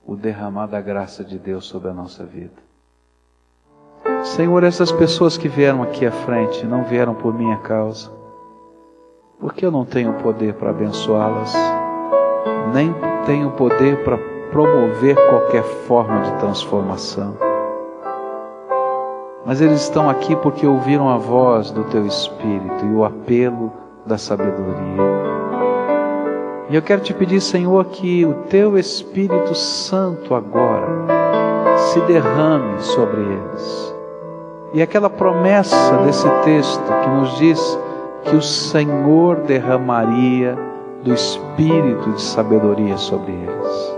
o 0.05 0.15
derramar 0.15 0.67
da 0.67 0.81
graça 0.81 1.23
de 1.23 1.37
Deus 1.37 1.65
sobre 1.65 1.89
a 1.89 1.93
nossa 1.93 2.25
vida. 2.25 2.61
Senhor, 4.23 4.63
essas 4.63 4.91
pessoas 4.91 5.37
que 5.37 5.47
vieram 5.47 5.81
aqui 5.83 6.05
à 6.05 6.11
frente 6.11 6.65
não 6.65 6.83
vieram 6.83 7.15
por 7.15 7.33
minha 7.33 7.57
causa 7.57 8.21
porque 9.41 9.65
eu 9.65 9.71
não 9.71 9.83
tenho 9.83 10.13
poder 10.13 10.53
para 10.53 10.69
abençoá-las, 10.69 11.51
nem 12.71 12.93
tenho 13.25 13.49
poder 13.51 14.03
para 14.03 14.17
promover 14.51 15.15
qualquer 15.29 15.63
forma 15.63 16.21
de 16.21 16.31
transformação. 16.33 17.35
Mas 19.43 19.59
eles 19.59 19.81
estão 19.81 20.07
aqui 20.07 20.35
porque 20.35 20.67
ouviram 20.67 21.09
a 21.09 21.17
voz 21.17 21.71
do 21.71 21.83
teu 21.85 22.05
Espírito 22.05 22.85
e 22.85 22.93
o 22.93 23.03
apelo 23.03 23.73
da 24.05 24.17
sabedoria. 24.17 25.40
E 26.71 26.75
eu 26.75 26.81
quero 26.81 27.01
te 27.01 27.13
pedir, 27.13 27.41
Senhor, 27.41 27.83
que 27.83 28.25
o 28.25 28.33
teu 28.49 28.77
Espírito 28.77 29.53
Santo 29.53 30.33
agora 30.33 30.87
se 31.75 31.99
derrame 32.01 32.81
sobre 32.81 33.19
eles. 33.19 33.95
E 34.73 34.81
aquela 34.81 35.09
promessa 35.09 35.97
desse 36.05 36.29
texto 36.45 36.81
que 37.03 37.09
nos 37.09 37.37
diz 37.37 37.79
que 38.23 38.37
o 38.37 38.41
Senhor 38.41 39.41
derramaria 39.41 40.57
do 41.03 41.13
espírito 41.13 42.09
de 42.11 42.21
sabedoria 42.21 42.95
sobre 42.95 43.33
eles. 43.33 43.97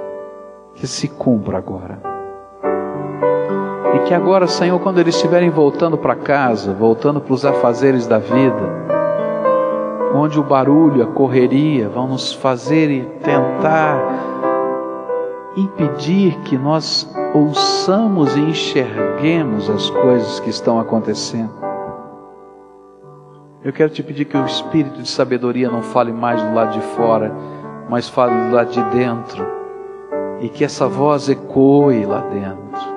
Que 0.74 0.88
se 0.88 1.08
cumpra 1.08 1.60
agora. 1.60 2.02
E 3.94 4.00
que 4.08 4.16
agora, 4.16 4.48
Senhor, 4.48 4.80
quando 4.80 4.98
eles 4.98 5.14
estiverem 5.14 5.52
voltando 5.52 5.96
para 5.96 6.16
casa, 6.16 6.74
voltando 6.74 7.22
para 7.22 7.36
os 7.36 7.46
afazeres 7.46 8.08
da 8.08 8.18
vida, 8.18 8.93
onde 10.14 10.39
o 10.39 10.43
barulho, 10.43 11.03
a 11.03 11.07
correria 11.07 11.89
vão 11.89 12.07
nos 12.07 12.32
fazer 12.32 12.91
e 12.91 13.01
tentar 13.24 13.97
impedir 15.57 16.38
que 16.41 16.57
nós 16.57 17.11
ouçamos 17.34 18.36
e 18.36 18.39
enxerguemos 18.41 19.70
as 19.70 19.89
coisas 19.89 20.39
que 20.39 20.49
estão 20.49 20.80
acontecendo. 20.80 21.51
Eu 23.64 23.72
quero 23.72 23.89
te 23.89 24.03
pedir 24.03 24.26
que 24.26 24.38
o 24.38 24.45
espírito 24.45 25.01
de 25.01 25.09
sabedoria 25.09 25.70
não 25.70 25.82
fale 25.82 26.11
mais 26.11 26.41
do 26.41 26.53
lado 26.53 26.74
de 26.74 26.82
fora, 26.95 27.34
mas 27.89 28.09
fale 28.09 28.49
do 28.49 28.55
lado 28.55 28.72
de 28.72 28.84
dentro. 28.95 29.45
E 30.41 30.49
que 30.49 30.66
essa 30.66 30.88
voz 30.88 31.30
ecoe 31.30 32.05
lá 32.05 32.20
dentro. 32.22 32.93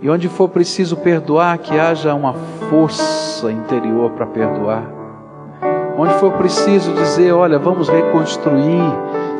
E 0.00 0.08
onde 0.08 0.28
for 0.28 0.48
preciso 0.48 0.96
perdoar, 0.96 1.58
que 1.58 1.78
haja 1.78 2.14
uma 2.14 2.32
força 2.70 3.52
interior 3.52 4.10
para 4.12 4.26
perdoar. 4.26 4.93
Onde 5.96 6.14
for 6.14 6.32
preciso 6.32 6.92
dizer, 6.92 7.32
olha, 7.32 7.58
vamos 7.58 7.88
reconstruir 7.88 8.82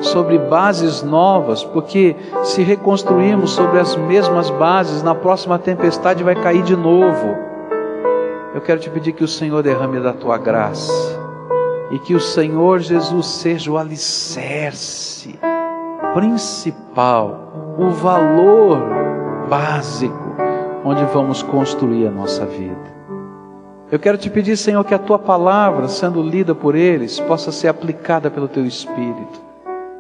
sobre 0.01 0.39
bases 0.39 1.03
novas, 1.03 1.65
porque 1.65 2.15
se 2.45 2.63
reconstruirmos 2.63 3.53
sobre 3.53 3.81
as 3.81 3.97
mesmas 3.97 4.51
bases, 4.51 5.03
na 5.03 5.15
próxima 5.15 5.59
tempestade 5.59 6.23
vai 6.23 6.35
cair 6.35 6.63
de 6.63 6.77
novo. 6.77 7.37
Eu 8.55 8.61
quero 8.61 8.81
te 8.81 8.89
pedir 8.89 9.13
que 9.13 9.25
o 9.25 9.29
Senhor 9.29 9.63
derrame 9.63 9.99
da 10.01 10.13
tua 10.13 10.39
graça 10.39 10.93
e 11.91 11.99
que 11.99 12.15
o 12.15 12.21
Senhor 12.21 12.79
Jesus 12.81 13.27
seja 13.27 13.71
o 13.71 13.79
alicerce 13.79 15.39
principal, 16.15 17.75
o 17.77 17.91
valor 17.91 18.79
básico 19.49 20.35
onde 20.85 21.05
vamos 21.07 21.43
construir 21.43 22.07
a 22.07 22.11
nossa 22.11 22.45
vida. 22.45 23.04
Eu 23.95 24.01
quero 24.01 24.19
te 24.19 24.29
pedir, 24.29 24.57
Senhor, 24.57 24.83
que 24.83 24.93
a 24.93 24.99
tua 24.99 25.21
palavra, 25.21 25.87
sendo 25.87 26.21
lida 26.21 26.53
por 26.53 26.75
eles, 26.75 27.21
possa 27.21 27.53
ser 27.53 27.69
aplicada 27.69 28.29
pelo 28.29 28.49
teu 28.49 28.67
Espírito. 28.67 29.41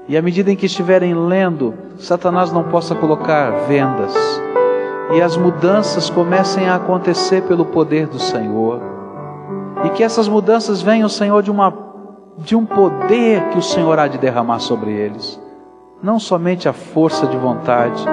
E 0.08 0.16
à 0.16 0.20
medida 0.20 0.50
em 0.50 0.56
que 0.56 0.66
estiverem 0.66 1.14
lendo, 1.14 1.72
Satanás 1.96 2.50
não 2.50 2.64
possa 2.64 2.96
colocar 2.96 3.52
vendas. 3.68 4.12
E 5.12 5.22
as 5.22 5.36
mudanças 5.36 6.10
comecem 6.10 6.68
a 6.68 6.74
acontecer 6.74 7.44
pelo 7.44 7.66
poder 7.66 8.08
do 8.08 8.18
Senhor. 8.18 8.80
E 9.84 9.90
que 9.90 10.02
essas 10.02 10.26
mudanças 10.26 10.82
venham, 10.82 11.08
Senhor, 11.08 11.40
de, 11.40 11.52
uma, 11.52 11.72
de 12.38 12.56
um 12.56 12.66
poder 12.66 13.48
que 13.50 13.58
o 13.58 13.62
Senhor 13.62 13.96
há 13.96 14.08
de 14.08 14.18
derramar 14.18 14.58
sobre 14.58 14.90
eles. 14.90 15.40
Não 16.02 16.18
somente 16.18 16.68
a 16.68 16.72
força 16.72 17.28
de 17.28 17.36
vontade, 17.36 18.04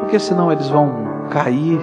porque 0.00 0.18
senão 0.18 0.52
eles 0.52 0.68
vão 0.68 0.92
cair 1.30 1.80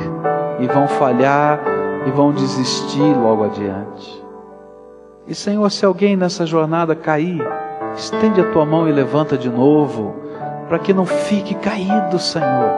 e 0.60 0.68
vão 0.68 0.88
falhar 0.88 1.73
e 2.06 2.12
vão 2.12 2.32
desistir 2.32 3.14
logo 3.18 3.44
adiante. 3.44 4.24
E 5.28 5.34
Senhor, 5.34 5.70
se 5.72 5.86
alguém 5.86 6.18
nessa 6.18 6.46
jornada 6.46 6.96
cair, 6.96 7.42
estende 7.96 8.42
a 8.42 8.52
tua 8.52 8.66
mão 8.66 8.88
e 8.88 8.92
levanta 8.92 9.38
de 9.38 9.50
novo, 9.50 10.14
para 10.68 10.80
que 10.80 10.94
não 10.94 11.06
fique 11.06 11.56
caído, 11.56 12.20
Senhor, 12.20 12.72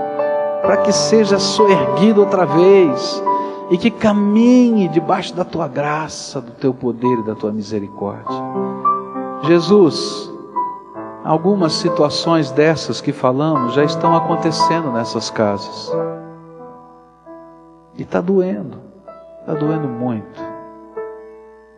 para 0.62 0.78
que 0.78 0.92
seja 0.92 1.40
soerguido 1.40 2.22
outra 2.22 2.46
vez 2.46 3.24
e 3.72 3.78
que 3.78 3.90
caminhe 3.90 4.88
debaixo 4.88 5.34
da 5.34 5.44
tua 5.44 5.68
graça, 5.68 6.40
do 6.40 6.52
teu 6.52 6.74
poder 6.74 7.20
e 7.20 7.24
da 7.24 7.34
tua 7.34 7.52
misericórdia. 7.52 8.36
Jesus, 9.44 10.32
algumas 11.24 11.74
situações 11.74 12.52
dessas 12.52 13.02
que 13.02 13.12
falamos 13.12 13.74
já 13.74 13.84
estão 13.84 14.16
acontecendo 14.16 14.92
nessas 14.92 15.30
casas. 15.30 15.92
E 17.98 18.04
está 18.04 18.22
doendo, 18.22 18.78
está 19.46 19.54
doendo 19.54 19.88
muito. 19.88 20.44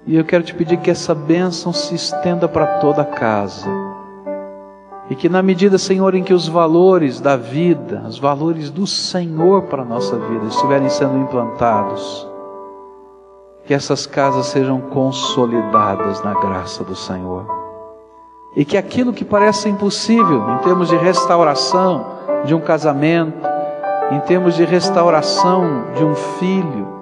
E 0.05 0.15
eu 0.15 0.23
quero 0.23 0.41
te 0.41 0.55
pedir 0.55 0.77
que 0.77 0.89
essa 0.89 1.13
bênção 1.13 1.73
se 1.73 1.93
estenda 1.93 2.47
para 2.47 2.79
toda 2.79 3.01
a 3.01 3.05
casa. 3.05 3.67
E 5.09 5.15
que 5.15 5.27
na 5.27 5.43
medida, 5.43 5.77
Senhor, 5.77 6.15
em 6.15 6.23
que 6.23 6.33
os 6.33 6.47
valores 6.47 7.19
da 7.19 7.35
vida, 7.35 8.03
os 8.07 8.17
valores 8.17 8.69
do 8.69 8.87
Senhor 8.87 9.63
para 9.63 9.81
a 9.81 9.85
nossa 9.85 10.17
vida 10.17 10.45
estiverem 10.45 10.87
sendo 10.87 11.17
implantados, 11.17 12.25
que 13.65 13.73
essas 13.73 14.05
casas 14.05 14.45
sejam 14.45 14.79
consolidadas 14.79 16.23
na 16.23 16.33
graça 16.35 16.85
do 16.85 16.95
Senhor. 16.95 17.45
E 18.55 18.63
que 18.63 18.77
aquilo 18.77 19.11
que 19.11 19.25
parece 19.25 19.67
impossível 19.67 20.51
em 20.51 20.57
termos 20.59 20.87
de 20.87 20.95
restauração 20.95 22.05
de 22.45 22.55
um 22.55 22.61
casamento, 22.61 23.45
em 24.11 24.21
termos 24.21 24.55
de 24.55 24.63
restauração 24.63 25.83
de 25.95 26.03
um 26.03 26.15
filho, 26.15 26.96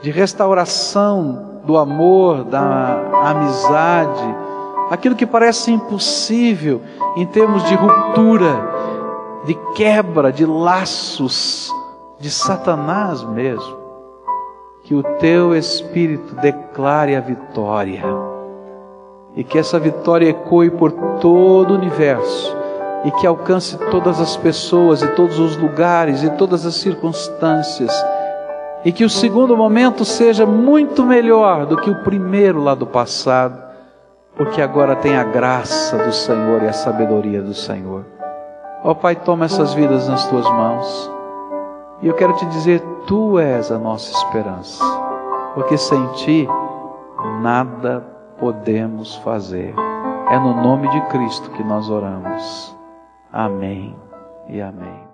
de 0.00 0.10
restauração 0.10 1.60
do 1.64 1.76
amor, 1.76 2.44
da 2.44 3.00
amizade, 3.24 4.34
aquilo 4.90 5.14
que 5.14 5.26
parece 5.26 5.70
impossível 5.70 6.80
em 7.16 7.26
termos 7.26 7.64
de 7.64 7.74
ruptura, 7.74 8.78
de 9.44 9.54
quebra 9.74 10.32
de 10.32 10.46
laços 10.46 11.72
de 12.18 12.30
Satanás 12.30 13.22
mesmo. 13.24 13.78
Que 14.84 14.94
o 14.94 15.02
teu 15.02 15.54
Espírito 15.54 16.34
declare 16.36 17.14
a 17.14 17.20
vitória 17.20 18.02
e 19.36 19.44
que 19.44 19.58
essa 19.58 19.78
vitória 19.78 20.30
ecoe 20.30 20.70
por 20.70 20.90
todo 21.20 21.72
o 21.72 21.76
universo 21.76 22.56
e 23.04 23.10
que 23.12 23.26
alcance 23.26 23.76
todas 23.90 24.20
as 24.20 24.36
pessoas 24.36 25.02
e 25.02 25.08
todos 25.08 25.38
os 25.38 25.56
lugares 25.56 26.22
e 26.22 26.30
todas 26.30 26.66
as 26.66 26.74
circunstâncias. 26.76 27.92
E 28.84 28.92
que 28.92 29.04
o 29.04 29.10
segundo 29.10 29.56
momento 29.56 30.04
seja 30.04 30.46
muito 30.46 31.04
melhor 31.04 31.66
do 31.66 31.76
que 31.76 31.90
o 31.90 32.02
primeiro 32.02 32.62
lá 32.62 32.74
do 32.74 32.86
passado, 32.86 33.60
porque 34.36 34.62
agora 34.62 34.94
tem 34.94 35.16
a 35.16 35.24
graça 35.24 35.98
do 35.98 36.12
Senhor 36.12 36.62
e 36.62 36.68
a 36.68 36.72
sabedoria 36.72 37.42
do 37.42 37.54
Senhor. 37.54 38.04
Ó 38.84 38.94
Pai, 38.94 39.16
toma 39.16 39.46
essas 39.46 39.74
vidas 39.74 40.08
nas 40.08 40.28
tuas 40.28 40.48
mãos. 40.48 41.10
E 42.00 42.06
eu 42.06 42.14
quero 42.14 42.34
te 42.34 42.46
dizer, 42.46 42.80
tu 43.06 43.38
és 43.38 43.72
a 43.72 43.78
nossa 43.78 44.12
esperança, 44.12 44.84
porque 45.54 45.76
sem 45.76 46.06
ti 46.12 46.48
nada 47.42 48.06
podemos 48.38 49.16
fazer. 49.16 49.74
É 50.30 50.38
no 50.38 50.54
nome 50.54 50.88
de 50.90 51.00
Cristo 51.08 51.50
que 51.50 51.64
nós 51.64 51.90
oramos. 51.90 52.76
Amém 53.32 53.96
e 54.48 54.60
amém. 54.60 55.07